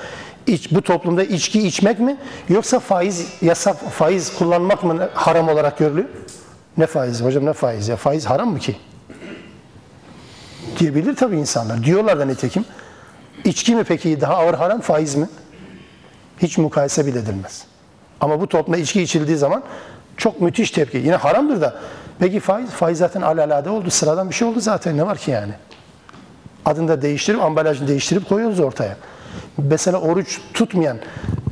[0.46, 2.16] iç, bu toplumda içki içmek mi
[2.48, 6.08] yoksa faiz yasak faiz kullanmak mı haram olarak görülüyor?
[6.78, 7.96] Ne faiz hocam ne faiz ya?
[7.96, 8.76] Faiz haram mı ki?
[10.78, 11.84] Diyebilir tabii insanlar.
[11.84, 12.64] Diyorlar da nitekim.
[13.44, 15.28] İçki mi peki daha ağır haram faiz mi?
[16.38, 17.64] Hiç mukayese bile edilmez.
[18.20, 19.62] Ama bu toplumda içki içildiği zaman
[20.16, 20.98] çok müthiş tepki.
[20.98, 21.74] Yine haramdır da.
[22.18, 22.70] Peki faiz?
[22.70, 23.90] Faiz zaten alalade oldu.
[23.90, 24.96] Sıradan bir şey oldu zaten.
[24.96, 25.52] Ne var ki yani?
[26.64, 28.96] Adını da değiştirip, ambalajını değiştirip koyuyoruz ortaya.
[29.58, 30.98] Mesela oruç tutmayan,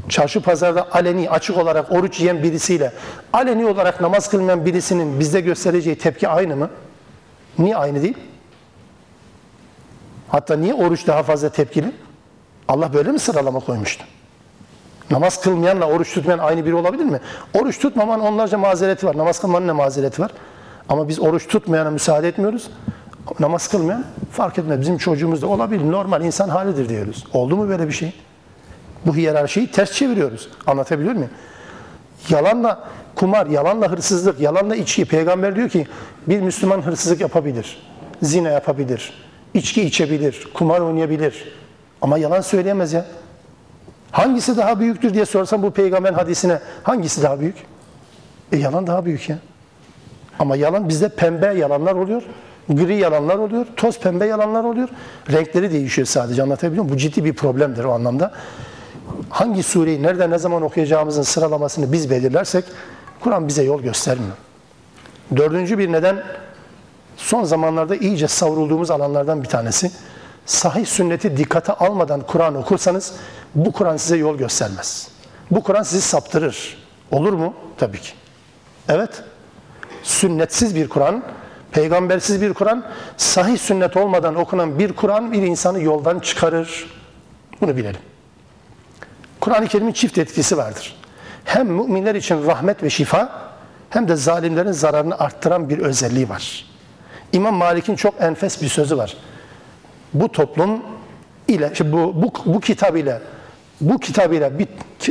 [0.09, 2.93] çarşı pazarda aleni, açık olarak oruç yiyen birisiyle
[3.33, 6.71] aleni olarak namaz kılmayan birisinin bizde göstereceği tepki aynı mı?
[7.59, 8.17] Niye aynı değil?
[10.29, 11.93] Hatta niye oruç daha fazla tepkili?
[12.69, 14.05] Allah böyle mi sıralama koymuştu?
[15.11, 17.21] Namaz kılmayanla oruç tutmayan aynı biri olabilir mi?
[17.55, 19.19] Oruç tutmaman onlarca mazereti var.
[19.19, 20.31] Namaz kılmanın ne mazereti var?
[20.89, 22.71] Ama biz oruç tutmayana müsaade etmiyoruz.
[23.41, 24.81] Namaz kılmayan fark etmez.
[24.81, 25.91] Bizim çocuğumuz da olabilir.
[25.91, 27.25] Normal insan halidir diyoruz.
[27.33, 28.13] Oldu mu böyle bir şey?
[29.07, 30.49] Bu hiyerarşiyi ters çeviriyoruz.
[30.67, 31.31] Anlatabiliyor muyum?
[32.29, 35.05] Yalanla kumar, yalanla hırsızlık, yalanla içki.
[35.05, 35.87] Peygamber diyor ki
[36.27, 37.83] bir Müslüman hırsızlık yapabilir,
[38.23, 39.13] zina yapabilir,
[39.55, 41.53] içki içebilir, kumar oynayabilir.
[42.03, 43.07] Ama yalan söyleyemez ya.
[44.11, 47.57] Hangisi daha büyüktür diye sorsam bu peygamberin hadisine hangisi daha büyük?
[48.53, 49.39] E yalan daha büyük ya.
[50.39, 52.23] Ama yalan bizde pembe yalanlar oluyor,
[52.69, 54.89] gri yalanlar oluyor, toz pembe yalanlar oluyor.
[55.33, 56.95] Renkleri değişiyor sadece anlatabiliyor muyum?
[56.95, 58.33] Bu ciddi bir problemdir o anlamda.
[59.31, 62.65] Hangi sureyi nerede ne zaman okuyacağımızın sıralamasını biz belirlersek
[63.21, 64.37] Kur'an bize yol göstermiyor.
[65.37, 66.23] Dördüncü bir neden
[67.17, 69.91] son zamanlarda iyice savrulduğumuz alanlardan bir tanesi.
[70.47, 73.15] Sahih sünneti dikkate almadan Kur'an okursanız
[73.55, 75.09] bu Kur'an size yol göstermez.
[75.51, 76.77] Bu Kur'an sizi saptırır.
[77.11, 77.55] Olur mu?
[77.79, 78.13] Tabii ki.
[78.89, 79.23] Evet.
[80.03, 81.23] Sünnetsiz bir Kur'an,
[81.73, 82.85] peygambersiz bir Kur'an,
[83.17, 86.87] sahih sünnet olmadan okunan bir Kur'an bir insanı yoldan çıkarır.
[87.61, 88.01] Bunu bilelim.
[89.41, 90.97] Kur'an-ı Kerim'in çift etkisi vardır.
[91.45, 93.53] Hem müminler için rahmet ve şifa
[93.91, 96.67] hem de zalimlerin zararını arttıran bir özelliği var.
[97.33, 99.17] İmam Malik'in çok enfes bir sözü var.
[100.15, 100.83] Bu toplum
[101.49, 103.21] ile bu, bu, bu kitap ile
[103.81, 104.69] bu kitap ile bir,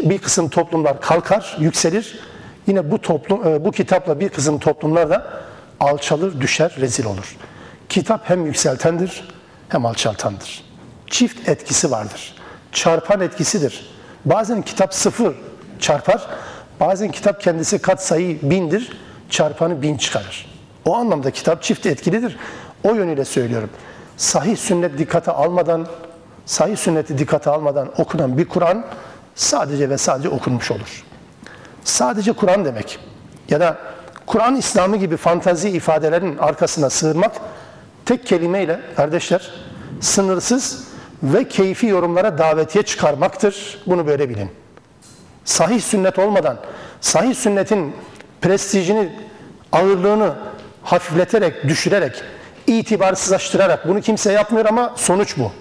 [0.09, 2.19] bir kısım toplumlar kalkar, yükselir.
[2.67, 5.43] Yine bu toplum e, bu kitapla bir kısım toplumlar da
[5.81, 7.37] alçalır, düşer, rezil olur.
[7.89, 9.27] Kitap hem yükseltendir
[9.69, 10.63] hem alçaltandır.
[11.07, 12.35] Çift etkisi vardır.
[12.71, 13.91] Çarpan etkisidir.
[14.25, 15.35] Bazen kitap sıfır
[15.79, 16.27] çarpar,
[16.79, 18.97] bazen kitap kendisi kat sayı bindir,
[19.29, 20.51] çarpanı bin çıkarır.
[20.85, 22.37] O anlamda kitap çift etkilidir.
[22.83, 23.69] O yönüyle söylüyorum.
[24.17, 25.87] Sahih sünnet dikkate almadan,
[26.45, 28.85] sahih sünneti dikkate almadan okunan bir Kur'an
[29.35, 31.03] sadece ve sadece okunmuş olur.
[31.83, 32.99] Sadece Kur'an demek
[33.49, 33.77] ya da
[34.31, 37.31] Kur'an İslamı gibi fantazi ifadelerin arkasına sığırmak
[38.05, 39.51] tek kelimeyle kardeşler
[40.01, 40.87] sınırsız
[41.23, 43.79] ve keyfi yorumlara davetiye çıkarmaktır.
[43.85, 44.49] Bunu böyle bilin.
[45.45, 46.57] Sahih sünnet olmadan,
[47.01, 47.95] sahih sünnetin
[48.41, 49.09] prestijini,
[49.71, 50.33] ağırlığını
[50.83, 52.23] hafifleterek, düşürerek,
[52.67, 55.51] itibarsızlaştırarak bunu kimse yapmıyor ama sonuç bu.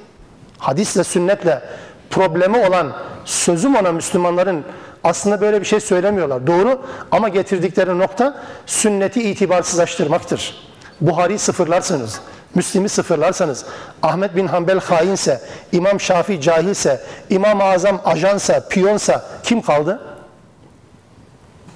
[0.59, 1.63] Hadisle, sünnetle
[2.11, 2.93] problemi olan,
[3.25, 4.65] sözüm olan Müslümanların
[5.05, 6.47] aslında böyle bir şey söylemiyorlar.
[6.47, 10.71] Doğru ama getirdikleri nokta sünneti itibarsızlaştırmaktır.
[11.01, 12.21] Buhari sıfırlarsınız.
[12.55, 13.65] Müslim'i sıfırlarsanız,
[14.03, 15.41] Ahmet bin Hanbel hainse,
[15.73, 20.01] İmam Şafii cahilse, İmam-ı Azam ajansa, piyonsa kim kaldı?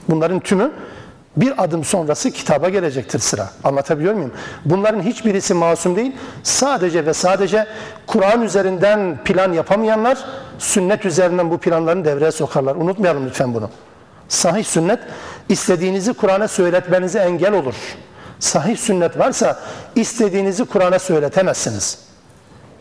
[0.09, 0.72] Bunların tümü
[1.37, 3.51] bir adım sonrası kitaba gelecektir sıra.
[3.64, 4.32] Anlatabiliyor muyum?
[4.64, 6.12] Bunların hiçbirisi masum değil.
[6.43, 7.66] Sadece ve sadece
[8.07, 10.18] Kur'an üzerinden plan yapamayanlar
[10.59, 12.76] sünnet üzerinden bu planlarını devreye sokarlar.
[12.76, 13.70] Unutmayalım lütfen bunu.
[14.28, 14.99] Sahih sünnet
[15.49, 17.74] istediğinizi Kur'an'a söyletmenize engel olur
[18.45, 19.61] sahih sünnet varsa
[19.95, 21.99] istediğinizi Kur'an'a söyletemezsiniz.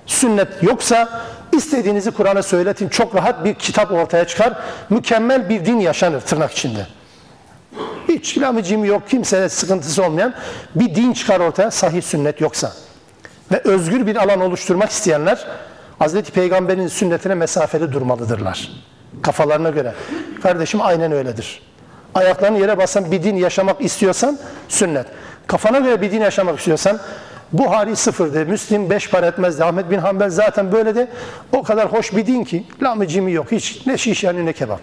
[0.05, 2.89] Sünnet yoksa istediğinizi Kur'an'a söyletin.
[2.89, 4.53] Çok rahat bir kitap ortaya çıkar.
[4.89, 6.87] Mükemmel bir din yaşanır tırnak içinde.
[8.09, 10.33] Hiç lamıcım yok, kimseye sıkıntısı olmayan
[10.75, 12.73] bir din çıkar ortaya sahih sünnet yoksa.
[13.51, 15.47] Ve özgür bir alan oluşturmak isteyenler
[15.99, 18.71] Hazreti Peygamber'in sünnetine mesafeli durmalıdırlar.
[19.21, 19.93] Kafalarına göre.
[20.43, 21.61] Kardeşim aynen öyledir.
[22.15, 25.05] Ayaklarını yere basan bir din yaşamak istiyorsan sünnet.
[25.47, 26.99] Kafana göre bir din yaşamak istiyorsan
[27.53, 31.07] Buhari sıfırdı, Müslim beş para etmezdi, Ahmet bin Hanbel zaten böyle de
[31.51, 34.79] o kadar hoş bir din ki lamı yok, hiç ne şiş yani ne kebap.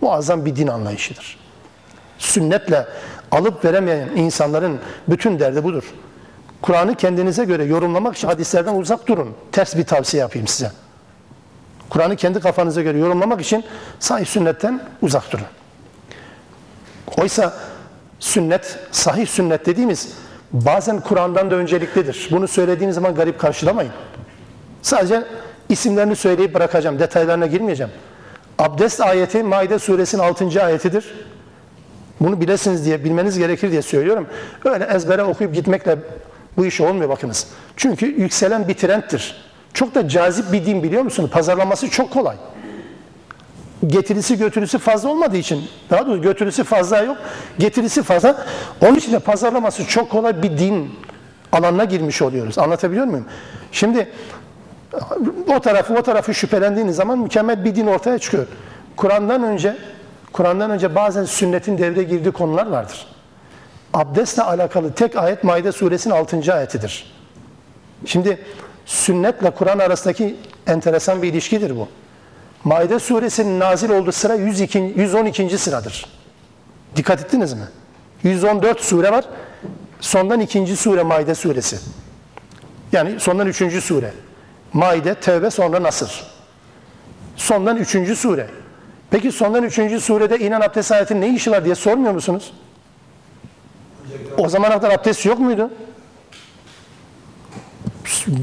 [0.00, 1.43] Muazzam bir din anlayışıdır.
[2.18, 2.86] Sünnetle
[3.30, 5.84] alıp veremeyen insanların bütün derdi budur.
[6.62, 9.34] Kur'an'ı kendinize göre yorumlamak için hadislerden uzak durun.
[9.52, 10.70] Ters bir tavsiye yapayım size.
[11.90, 13.64] Kur'an'ı kendi kafanıza göre yorumlamak için
[14.00, 15.46] sahih sünnetten uzak durun.
[17.18, 17.54] Oysa
[18.20, 20.08] sünnet, sahih sünnet dediğimiz
[20.52, 22.28] bazen Kur'an'dan da önceliklidir.
[22.30, 23.92] Bunu söylediğiniz zaman garip karşılamayın.
[24.82, 25.24] Sadece
[25.68, 26.98] isimlerini söyleyip bırakacağım.
[26.98, 27.92] Detaylarına girmeyeceğim.
[28.58, 30.64] Abdest ayeti Maide suresinin 6.
[30.64, 31.14] ayetidir.
[32.20, 34.26] Bunu bilesiniz diye, bilmeniz gerekir diye söylüyorum.
[34.64, 35.98] Öyle ezbere okuyup gitmekle
[36.56, 37.46] bu iş olmuyor bakınız.
[37.76, 39.44] Çünkü yükselen bir trendtir.
[39.74, 41.30] Çok da cazip bir din biliyor musunuz?
[41.30, 42.36] Pazarlaması çok kolay
[43.86, 47.16] getirisi götürüsü fazla olmadığı için daha doğrusu götürüsü fazla yok
[47.58, 48.46] getirisi fazla
[48.80, 50.90] onun için de pazarlaması çok kolay bir din
[51.52, 53.26] alanına girmiş oluyoruz anlatabiliyor muyum
[53.72, 54.08] şimdi
[55.56, 58.46] o tarafı o tarafı şüphelendiğiniz zaman mükemmel bir din ortaya çıkıyor
[58.96, 59.76] Kur'an'dan önce
[60.34, 63.06] Kur'an'dan önce bazen sünnetin devre girdiği konular vardır
[63.92, 66.54] abdestle alakalı tek ayet Maide suresinin 6.
[66.54, 67.14] ayetidir
[68.06, 68.38] şimdi
[68.86, 71.88] sünnetle Kur'an arasındaki enteresan bir ilişkidir bu
[72.64, 75.58] Maide suresinin nazil olduğu sıra 102, 112.
[75.58, 76.06] sıradır.
[76.96, 77.64] Dikkat ettiniz mi?
[78.22, 79.24] 114 sure var.
[80.00, 81.78] Sondan ikinci sure Maide suresi.
[82.92, 84.12] Yani sondan üçüncü sure.
[84.72, 86.26] Maide, Tevbe, sonra Nasır.
[87.36, 88.46] Sondan üçüncü sure.
[89.14, 92.52] Peki sondan üçüncü surede inen abdest ayetinin ne işi var diye sormuyor musunuz?
[94.38, 95.70] O zamana kadar abdest yok muydu?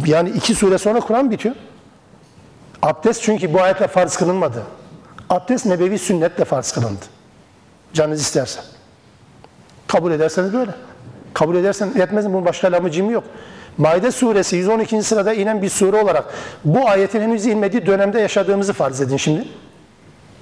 [0.05, 1.55] Yani iki sure sonra Kur'an bitiyor.
[2.82, 4.63] Abdest çünkü bu ayetle farz kılınmadı.
[5.30, 7.05] Abdest nebevi sünnetle farz kılındı.
[7.93, 8.59] Canınız isterse.
[9.88, 10.72] Kabul ederseniz böyle.
[11.34, 12.34] Kabul edersen yetmez mi?
[12.34, 13.24] Bunun başka lamıcım yok.
[13.78, 15.03] Maide suresi 112.
[15.03, 16.26] sırada inen bir sure olarak
[16.65, 19.47] bu ayetin henüz inmediği dönemde yaşadığımızı farz edin şimdi.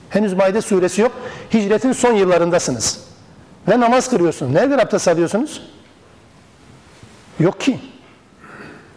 [0.10, 1.12] Henüz Maide suresi yok.
[1.54, 3.00] Hicretin son yıllarındasınız.
[3.68, 4.54] Ve namaz kılıyorsunuz.
[4.54, 5.62] Nerede abdest alıyorsunuz?
[7.40, 7.80] Yok ki.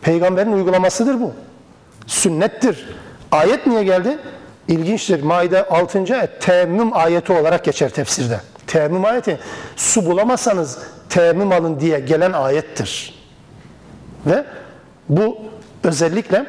[0.02, 1.32] Peygamberin uygulamasıdır bu.
[2.06, 2.88] Sünnettir.
[3.32, 4.18] Ayet niye geldi?
[4.68, 5.22] İlginçtir.
[5.22, 5.98] Maide 6.
[5.98, 8.40] ayet teemmüm ayeti olarak geçer tefsirde.
[8.66, 9.38] Teemmüm ayeti
[9.76, 13.22] su bulamazsanız teemmüm alın diye gelen ayettir.
[14.26, 14.44] Ve
[15.08, 15.38] bu
[15.84, 16.46] özellikle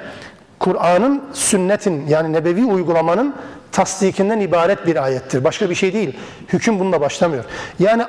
[0.60, 3.36] Kur'an'ın sünnetin yani nebevi uygulamanın
[3.74, 5.44] tasdikinden ibaret bir ayettir.
[5.44, 6.18] Başka bir şey değil.
[6.48, 7.44] Hüküm bununla başlamıyor.
[7.80, 8.04] Yani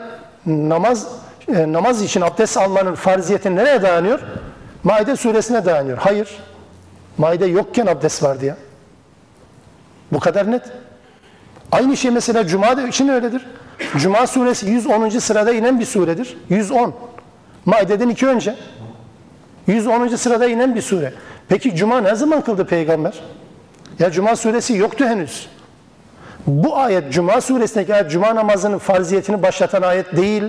[0.47, 1.07] namaz
[1.49, 4.21] e, namaz için abdest almanın farziyeti nereye dayanıyor?
[4.85, 5.99] Maide suresine dayanıyor.
[5.99, 6.39] Hayır.
[7.19, 8.57] Maide yokken abdest vardı ya.
[10.13, 10.63] Bu kadar net.
[11.73, 13.47] Aynı şey mesela Cuma için öyledir.
[13.97, 15.09] Cuma suresi 110.
[15.09, 16.37] sırada inen bir suredir.
[16.49, 16.95] 110.
[17.65, 18.57] Maide'den iki önce.
[19.67, 20.09] 110.
[20.09, 21.13] sırada inen bir sure.
[21.49, 23.21] Peki Cuma ne zaman kıldı peygamber?
[23.99, 25.49] Ya Cuma suresi yoktu henüz.
[26.47, 30.43] Bu ayet Cuma suresindeki ayet Cuma namazının farziyetini başlatan ayet değil.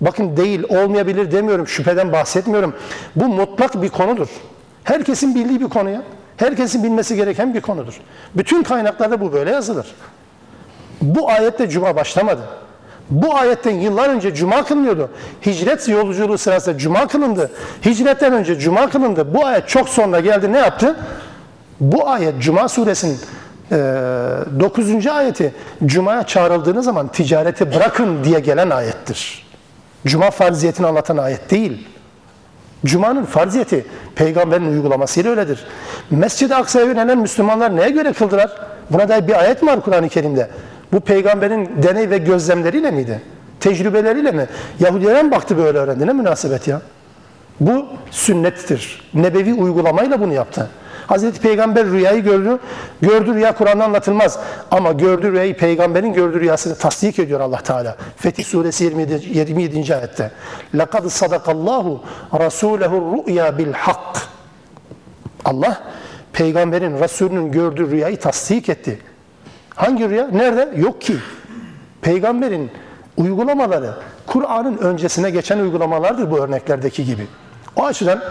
[0.00, 2.74] Bakın değil, olmayabilir demiyorum, şüpheden bahsetmiyorum.
[3.16, 4.28] Bu mutlak bir konudur.
[4.84, 6.02] Herkesin bildiği bir konu ya.
[6.36, 8.00] Herkesin bilmesi gereken bir konudur.
[8.34, 9.86] Bütün kaynaklarda bu böyle yazılır.
[11.02, 12.42] Bu ayette Cuma başlamadı.
[13.10, 15.10] Bu ayetten yıllar önce Cuma kılınıyordu.
[15.46, 17.50] Hicret yolculuğu sırasında Cuma kılındı.
[17.84, 19.34] Hicretten önce Cuma kılındı.
[19.34, 20.96] Bu ayet çok sonra geldi ne yaptı?
[21.80, 23.18] Bu ayet Cuma suresinin
[23.72, 25.06] 9.
[25.06, 25.54] ayeti
[25.84, 29.46] Cuma'ya çağrıldığınız zaman ticareti bırakın diye gelen ayettir.
[30.06, 31.88] Cuma farziyetini anlatan ayet değil.
[32.86, 35.64] Cuma'nın farziyeti peygamberin uygulamasıyla öyledir.
[36.10, 38.50] Mescid-i Aksa'ya yönelen Müslümanlar neye göre kıldılar?
[38.90, 40.48] Buna dair bir ayet var Kur'an-ı Kerim'de?
[40.92, 43.22] Bu peygamberin deney ve gözlemleriyle miydi?
[43.60, 44.46] Tecrübeleriyle mi?
[44.80, 46.06] Yahudiler mi baktı böyle öğrendi?
[46.06, 46.80] Ne münasebet ya?
[47.60, 49.10] Bu sünnettir.
[49.14, 50.68] Nebevi uygulamayla bunu yaptı.
[51.11, 52.59] Hazreti Peygamber rüyayı gördü.
[53.01, 54.39] Gördü rüya Kur'an'da anlatılmaz.
[54.71, 57.95] Ama gördü rüyayı peygamberin gördüğü rüyasını tasdik ediyor Allah Teala.
[58.17, 59.37] Fetih suresi 27.
[59.37, 59.95] 27.
[59.95, 60.31] ayette.
[60.75, 61.99] لَقَدْ صَدَقَ اللّٰهُ
[62.33, 64.17] رَسُولَهُ الرُّؤْيَا بِالْحَقِّ
[65.45, 65.83] Allah
[66.33, 68.99] peygamberin, Resulünün gördüğü rüyayı tasdik etti.
[69.75, 70.27] Hangi rüya?
[70.27, 70.73] Nerede?
[70.75, 71.15] Yok ki.
[72.01, 72.71] Peygamberin
[73.17, 73.93] uygulamaları
[74.27, 77.27] Kur'an'ın öncesine geçen uygulamalardır bu örneklerdeki gibi.
[77.75, 78.23] O açıdan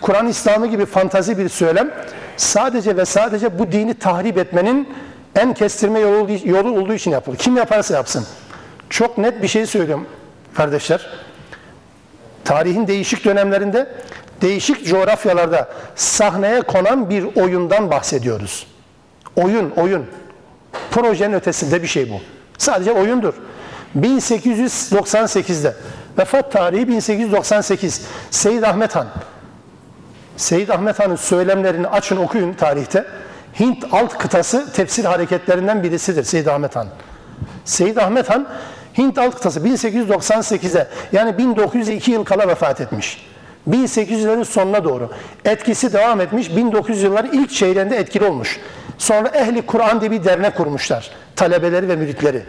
[0.00, 1.90] Kur'an İslamı gibi fantazi bir söylem
[2.36, 4.88] sadece ve sadece bu dini tahrip etmenin
[5.36, 7.36] en kestirme yolu, yolu olduğu için yapılır.
[7.36, 8.26] Kim yaparsa yapsın.
[8.90, 10.06] Çok net bir şey söylüyorum
[10.54, 11.06] kardeşler.
[12.44, 13.88] Tarihin değişik dönemlerinde,
[14.42, 18.66] değişik coğrafyalarda sahneye konan bir oyundan bahsediyoruz.
[19.36, 20.06] Oyun, oyun.
[20.90, 22.20] Projenin ötesinde bir şey bu.
[22.58, 23.34] Sadece oyundur.
[23.96, 25.74] 1898'de
[26.18, 29.06] vefat tarihi 1898 Seyyid Ahmet Han
[30.38, 33.04] Seyyid Ahmet Han'ın söylemlerini açın okuyun tarihte.
[33.60, 36.86] Hint alt kıtası tefsir hareketlerinden birisidir Seyyid Ahmet Han.
[37.64, 38.46] Seyyid Ahmet Han
[38.98, 43.26] Hint alt kıtası 1898'e yani 1902 yıl kala vefat etmiş.
[43.70, 45.10] 1800'lerin sonuna doğru
[45.44, 46.56] etkisi devam etmiş.
[46.56, 48.60] 1900 yılların ilk çeyreğinde etkili olmuş.
[48.98, 51.10] Sonra Ehli Kur'an diye bir dernek kurmuşlar.
[51.36, 52.42] Talebeleri ve müritleri.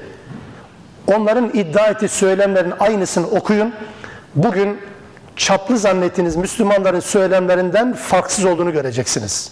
[1.08, 3.74] Onların iddia ettiği söylemlerin aynısını okuyun.
[4.36, 4.78] Bugün
[5.40, 9.52] çaplı zannettiğiniz Müslümanların söylemlerinden farksız olduğunu göreceksiniz.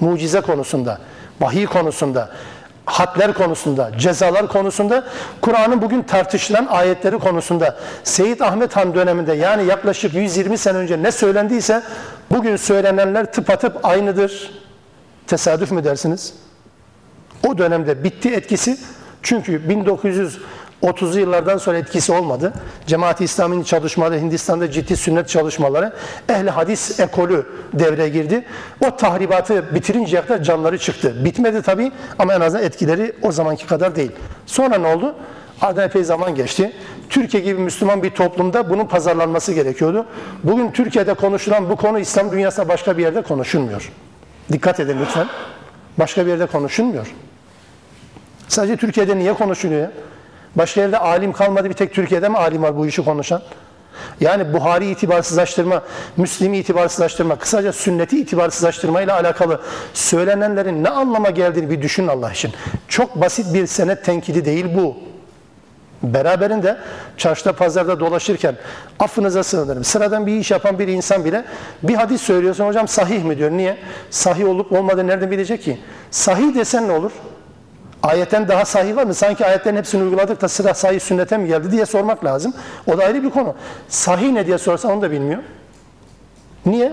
[0.00, 0.98] Mucize konusunda,
[1.40, 2.30] vahiy konusunda,
[2.86, 5.04] hatler konusunda, cezalar konusunda,
[5.40, 11.12] Kur'an'ın bugün tartışılan ayetleri konusunda Seyyid Ahmet Han döneminde yani yaklaşık 120 sene önce ne
[11.12, 11.82] söylendiyse
[12.30, 14.50] bugün söylenenler tıpatıp aynıdır.
[15.26, 16.34] Tesadüf mü dersiniz?
[17.48, 18.78] O dönemde bitti etkisi.
[19.22, 20.38] Çünkü 1900
[20.84, 22.52] 30'lu yıllardan sonra etkisi olmadı.
[22.86, 25.92] Cemaat-i İslami'nin çalışmaları, Hindistan'da ciddi sünnet çalışmaları,
[26.28, 28.44] ehli hadis ekolü devreye girdi.
[28.86, 31.24] O tahribatı bitirinceye kadar canları çıktı.
[31.24, 34.12] Bitmedi tabii ama en azından etkileri o zamanki kadar değil.
[34.46, 35.14] Sonra ne oldu?
[35.60, 36.72] Aradan epey zaman geçti.
[37.10, 40.06] Türkiye gibi Müslüman bir toplumda bunun pazarlanması gerekiyordu.
[40.44, 43.92] Bugün Türkiye'de konuşulan bu konu İslam dünyasında başka bir yerde konuşulmuyor.
[44.52, 45.26] Dikkat edin lütfen.
[45.98, 47.14] Başka bir yerde konuşulmuyor.
[48.48, 49.90] Sadece Türkiye'de niye konuşuluyor ya?
[50.56, 53.42] Başka yerde alim kalmadı bir tek Türkiye'de mi alim var bu işi konuşan?
[54.20, 55.82] Yani Buhari itibarsızlaştırma,
[56.16, 59.60] Müslim'i itibarsızlaştırma, kısaca sünneti itibarsızlaştırma ile alakalı
[59.94, 62.52] söylenenlerin ne anlama geldiğini bir düşün Allah için.
[62.88, 64.96] Çok basit bir senet tenkidi değil bu.
[66.02, 66.76] Beraberinde
[67.16, 68.56] çarşıda pazarda dolaşırken
[68.98, 69.84] affınıza sığınırım.
[69.84, 71.44] Sıradan bir iş yapan bir insan bile
[71.82, 73.50] bir hadis söylüyorsun hocam sahih mi diyor.
[73.50, 73.76] Niye?
[74.10, 75.78] Sahih olup olmadığını nereden bilecek ki?
[76.10, 77.12] Sahih desen ne olur?
[78.04, 79.14] Ayetten daha sahih var mı?
[79.14, 82.54] Sanki ayetlerin hepsini uyguladık da sıra sahih sünnete mi geldi diye sormak lazım.
[82.86, 83.54] O da ayrı bir konu.
[83.88, 85.42] Sahih ne diye sorsan onu da bilmiyor.
[86.66, 86.92] Niye?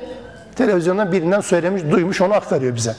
[0.55, 2.95] Televizyondan birinden söylemiş, duymuş onu aktarıyor bize.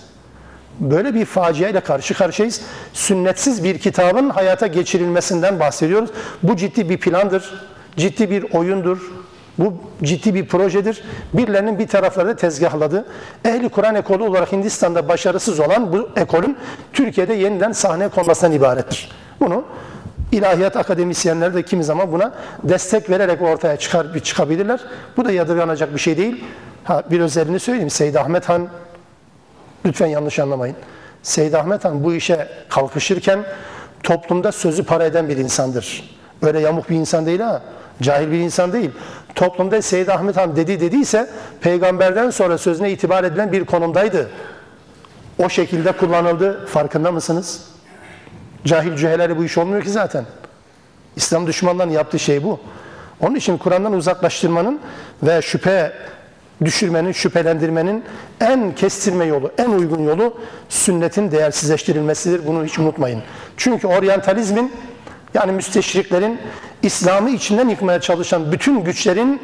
[0.81, 2.61] Böyle bir facia ile karşı karşıyayız.
[2.93, 6.11] Sünnetsiz bir kitabın hayata geçirilmesinden bahsediyoruz.
[6.43, 7.65] Bu ciddi bir plandır,
[7.97, 9.13] ciddi bir oyundur,
[9.59, 11.03] bu ciddi bir projedir.
[11.33, 13.05] Birilerinin bir taraflarda tezgahladı.
[13.45, 16.57] Ehli Kur'an ekolü olarak Hindistan'da başarısız olan bu ekolün
[16.93, 19.11] Türkiye'de yeniden sahneye konmasından ibarettir.
[19.41, 19.65] Bunu
[20.33, 22.33] ilahiyat akademisyenleri de kimi zaman buna
[22.63, 24.81] destek vererek ortaya çıkar, çıkabilirler.
[25.17, 26.45] Bu da yadırganacak bir şey değil.
[26.85, 27.91] Ha, bir özelliğini söyleyeyim.
[27.91, 28.69] Seyyid Ahmet Han
[29.87, 30.77] Lütfen yanlış anlamayın.
[31.23, 33.45] Seyyid Ahmet Han bu işe kalkışırken
[34.03, 36.17] toplumda sözü para eden bir insandır.
[36.43, 37.63] Öyle yamuk bir insan değil ha.
[38.03, 38.91] Cahil bir insan değil.
[39.35, 41.31] Toplumda Seyyid Ahmet Han dedi dediyse
[41.61, 44.31] peygamberden sonra sözüne itibar edilen bir konumdaydı.
[45.39, 46.67] O şekilde kullanıldı.
[46.67, 47.63] Farkında mısınız?
[48.65, 50.25] Cahil cüheleri bu iş olmuyor ki zaten.
[51.17, 52.61] İslam düşmanlarının yaptığı şey bu.
[53.21, 54.81] Onun için Kur'an'dan uzaklaştırmanın
[55.23, 55.93] ve şüphe
[56.65, 58.05] düşürmenin, şüphelendirmenin
[58.41, 60.35] en kestirme yolu, en uygun yolu
[60.69, 62.47] sünnetin değersizleştirilmesidir.
[62.47, 63.23] Bunu hiç unutmayın.
[63.57, 64.73] Çünkü oryantalizmin
[65.35, 66.39] yani müsteşriklerin
[66.83, 69.41] İslam'ı içinden yıkmaya çalışan bütün güçlerin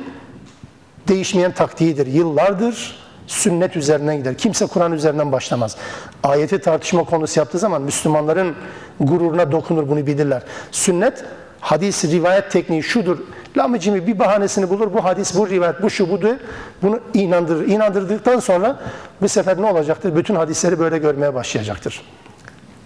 [1.09, 2.07] değişmeyen taktiğidir.
[2.07, 4.39] Yıllardır sünnet üzerinden gider.
[4.39, 5.77] Kimse Kur'an üzerinden başlamaz.
[6.23, 8.55] Ayeti tartışma konusu yaptığı zaman Müslümanların
[9.01, 10.43] gururuna dokunur bunu bilirler.
[10.71, 11.25] Sünnet
[11.61, 13.19] hadis rivayet tekniği şudur.
[13.57, 14.95] Lamıcımı bir bahanesini bulur.
[14.95, 16.35] Bu hadis, bu rivayet, bu şu, budur.
[16.83, 17.69] Bunu inandırır.
[17.69, 18.81] İnandırdıktan sonra
[19.23, 20.17] bu sefer ne olacaktır?
[20.17, 22.03] Bütün hadisleri böyle görmeye başlayacaktır.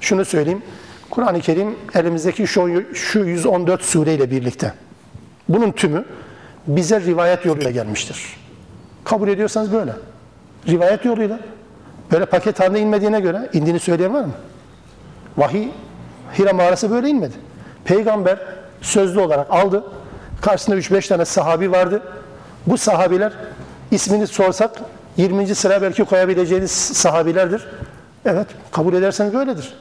[0.01, 0.63] Şunu söyleyeyim.
[1.13, 4.73] Kur'an-ı Kerim elimizdeki şu, şu 114 sureyle birlikte.
[5.49, 6.05] Bunun tümü
[6.67, 8.37] bize rivayet yoluyla gelmiştir.
[9.05, 9.93] Kabul ediyorsanız böyle.
[10.69, 11.39] Rivayet yoluyla.
[12.13, 14.33] Böyle paket halinde inmediğine göre indiğini söyleyen var mı?
[15.37, 15.69] Vahiy
[16.39, 17.35] Hira mağarası böyle inmedi.
[17.85, 18.39] Peygamber
[18.81, 19.85] sözlü olarak aldı.
[20.41, 22.03] Karşısında 3-5 tane sahabi vardı.
[22.67, 23.33] Bu sahabiler
[23.91, 24.71] ismini sorsak
[25.17, 25.55] 20.
[25.55, 27.67] sıra belki koyabileceğiniz sahabilerdir.
[28.25, 29.75] Evet kabul ederseniz böyledir.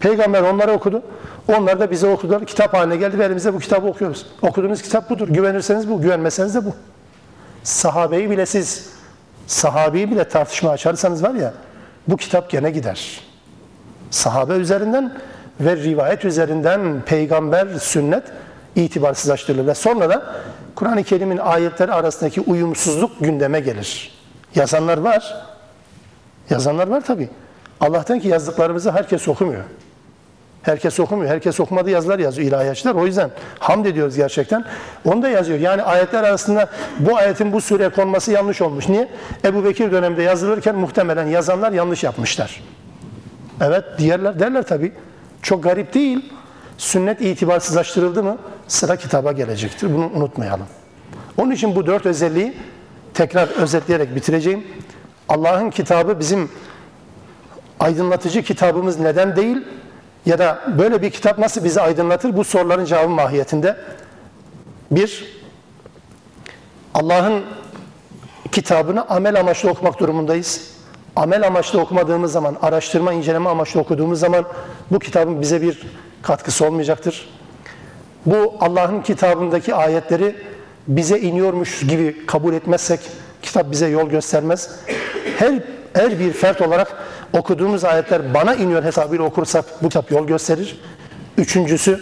[0.00, 1.02] Peygamber onları okudu.
[1.48, 2.46] Onlar da bize okudular.
[2.46, 4.26] Kitap haline geldi ve elimizde bu kitabı okuyoruz.
[4.42, 5.28] Okuduğunuz kitap budur.
[5.28, 6.74] Güvenirseniz bu, güvenmeseniz de bu.
[7.62, 8.88] Sahabeyi bile siz,
[9.46, 11.52] sahabeyi bile tartışma açarsanız var ya,
[12.08, 13.20] bu kitap gene gider.
[14.10, 15.12] Sahabe üzerinden
[15.60, 18.24] ve rivayet üzerinden peygamber, sünnet
[18.76, 19.66] itibarsızlaştırılır.
[19.66, 20.34] Ve sonra da
[20.74, 24.12] Kur'an-ı Kerim'in ayetleri arasındaki uyumsuzluk gündeme gelir.
[24.54, 25.46] Yazanlar var.
[26.50, 27.28] Yazanlar var tabi.
[27.80, 29.62] Allah'tan ki yazdıklarımızı herkes okumuyor.
[30.66, 31.30] Herkes okumuyor.
[31.30, 32.94] Herkes okumadığı yazılar yazıyor ilahiyatçılar.
[32.94, 34.64] O yüzden hamd ediyoruz gerçekten.
[35.04, 35.58] Onu da yazıyor.
[35.58, 38.88] Yani ayetler arasında bu ayetin bu sureye konması yanlış olmuş.
[38.88, 39.08] Niye?
[39.44, 42.62] Ebu Bekir döneminde yazılırken muhtemelen yazanlar yanlış yapmışlar.
[43.60, 44.92] Evet diğerler derler tabi.
[45.42, 46.32] Çok garip değil.
[46.78, 48.38] Sünnet itibarsızlaştırıldı mı
[48.68, 49.94] sıra kitaba gelecektir.
[49.94, 50.66] Bunu unutmayalım.
[51.36, 52.54] Onun için bu dört özelliği
[53.14, 54.64] tekrar özetleyerek bitireceğim.
[55.28, 56.50] Allah'ın kitabı bizim
[57.80, 59.58] aydınlatıcı kitabımız neden değil
[60.26, 63.76] ya da böyle bir kitap nasıl bizi aydınlatır bu soruların cevabı mahiyetinde.
[64.90, 65.36] Bir,
[66.94, 67.44] Allah'ın
[68.52, 70.70] kitabını amel amaçlı okumak durumundayız.
[71.16, 74.44] Amel amaçlı okumadığımız zaman, araştırma, inceleme amaçlı okuduğumuz zaman
[74.90, 75.82] bu kitabın bize bir
[76.22, 77.28] katkısı olmayacaktır.
[78.26, 80.36] Bu Allah'ın kitabındaki ayetleri
[80.88, 83.00] bize iniyormuş gibi kabul etmezsek
[83.42, 84.70] kitap bize yol göstermez.
[85.38, 85.62] Her
[85.92, 90.80] her bir fert olarak okuduğumuz ayetler bana iniyor hesabıyla okursak bu kitap yol gösterir.
[91.38, 92.00] Üçüncüsü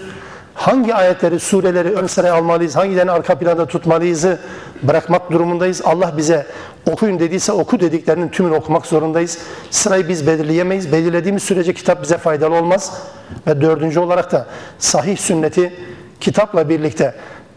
[0.55, 4.39] hangi ayetleri, sureleri ön sıraya almalıyız, hangilerini arka planda tutmalıyızı
[4.83, 5.83] bırakmak durumundayız.
[5.85, 6.47] Allah bize
[6.91, 9.39] okuyun dediyse oku dediklerinin tümünü okumak zorundayız.
[9.71, 10.93] Sırayı biz belirleyemeyiz.
[10.93, 13.03] Belirlediğimiz sürece kitap bize faydalı olmaz.
[13.47, 14.47] Ve dördüncü olarak da
[14.79, 15.73] sahih sünneti
[16.21, 17.15] kitapla birlikte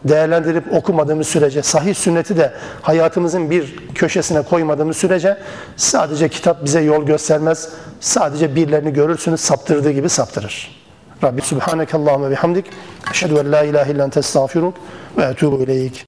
[0.07, 5.37] değerlendirip okumadığımız sürece, sahih sünneti de hayatımızın bir köşesine koymadığımız sürece
[5.75, 7.69] sadece kitap bize yol göstermez.
[7.99, 10.77] Sadece birilerini görürsünüz saptırdığı gibi saptırır.
[11.23, 12.65] Rabbi Subhaneke Allahümme bihamdik.
[13.11, 14.73] Eşhedü en la ilahe illen testağfiruk
[15.17, 16.05] ve etubu ileyk.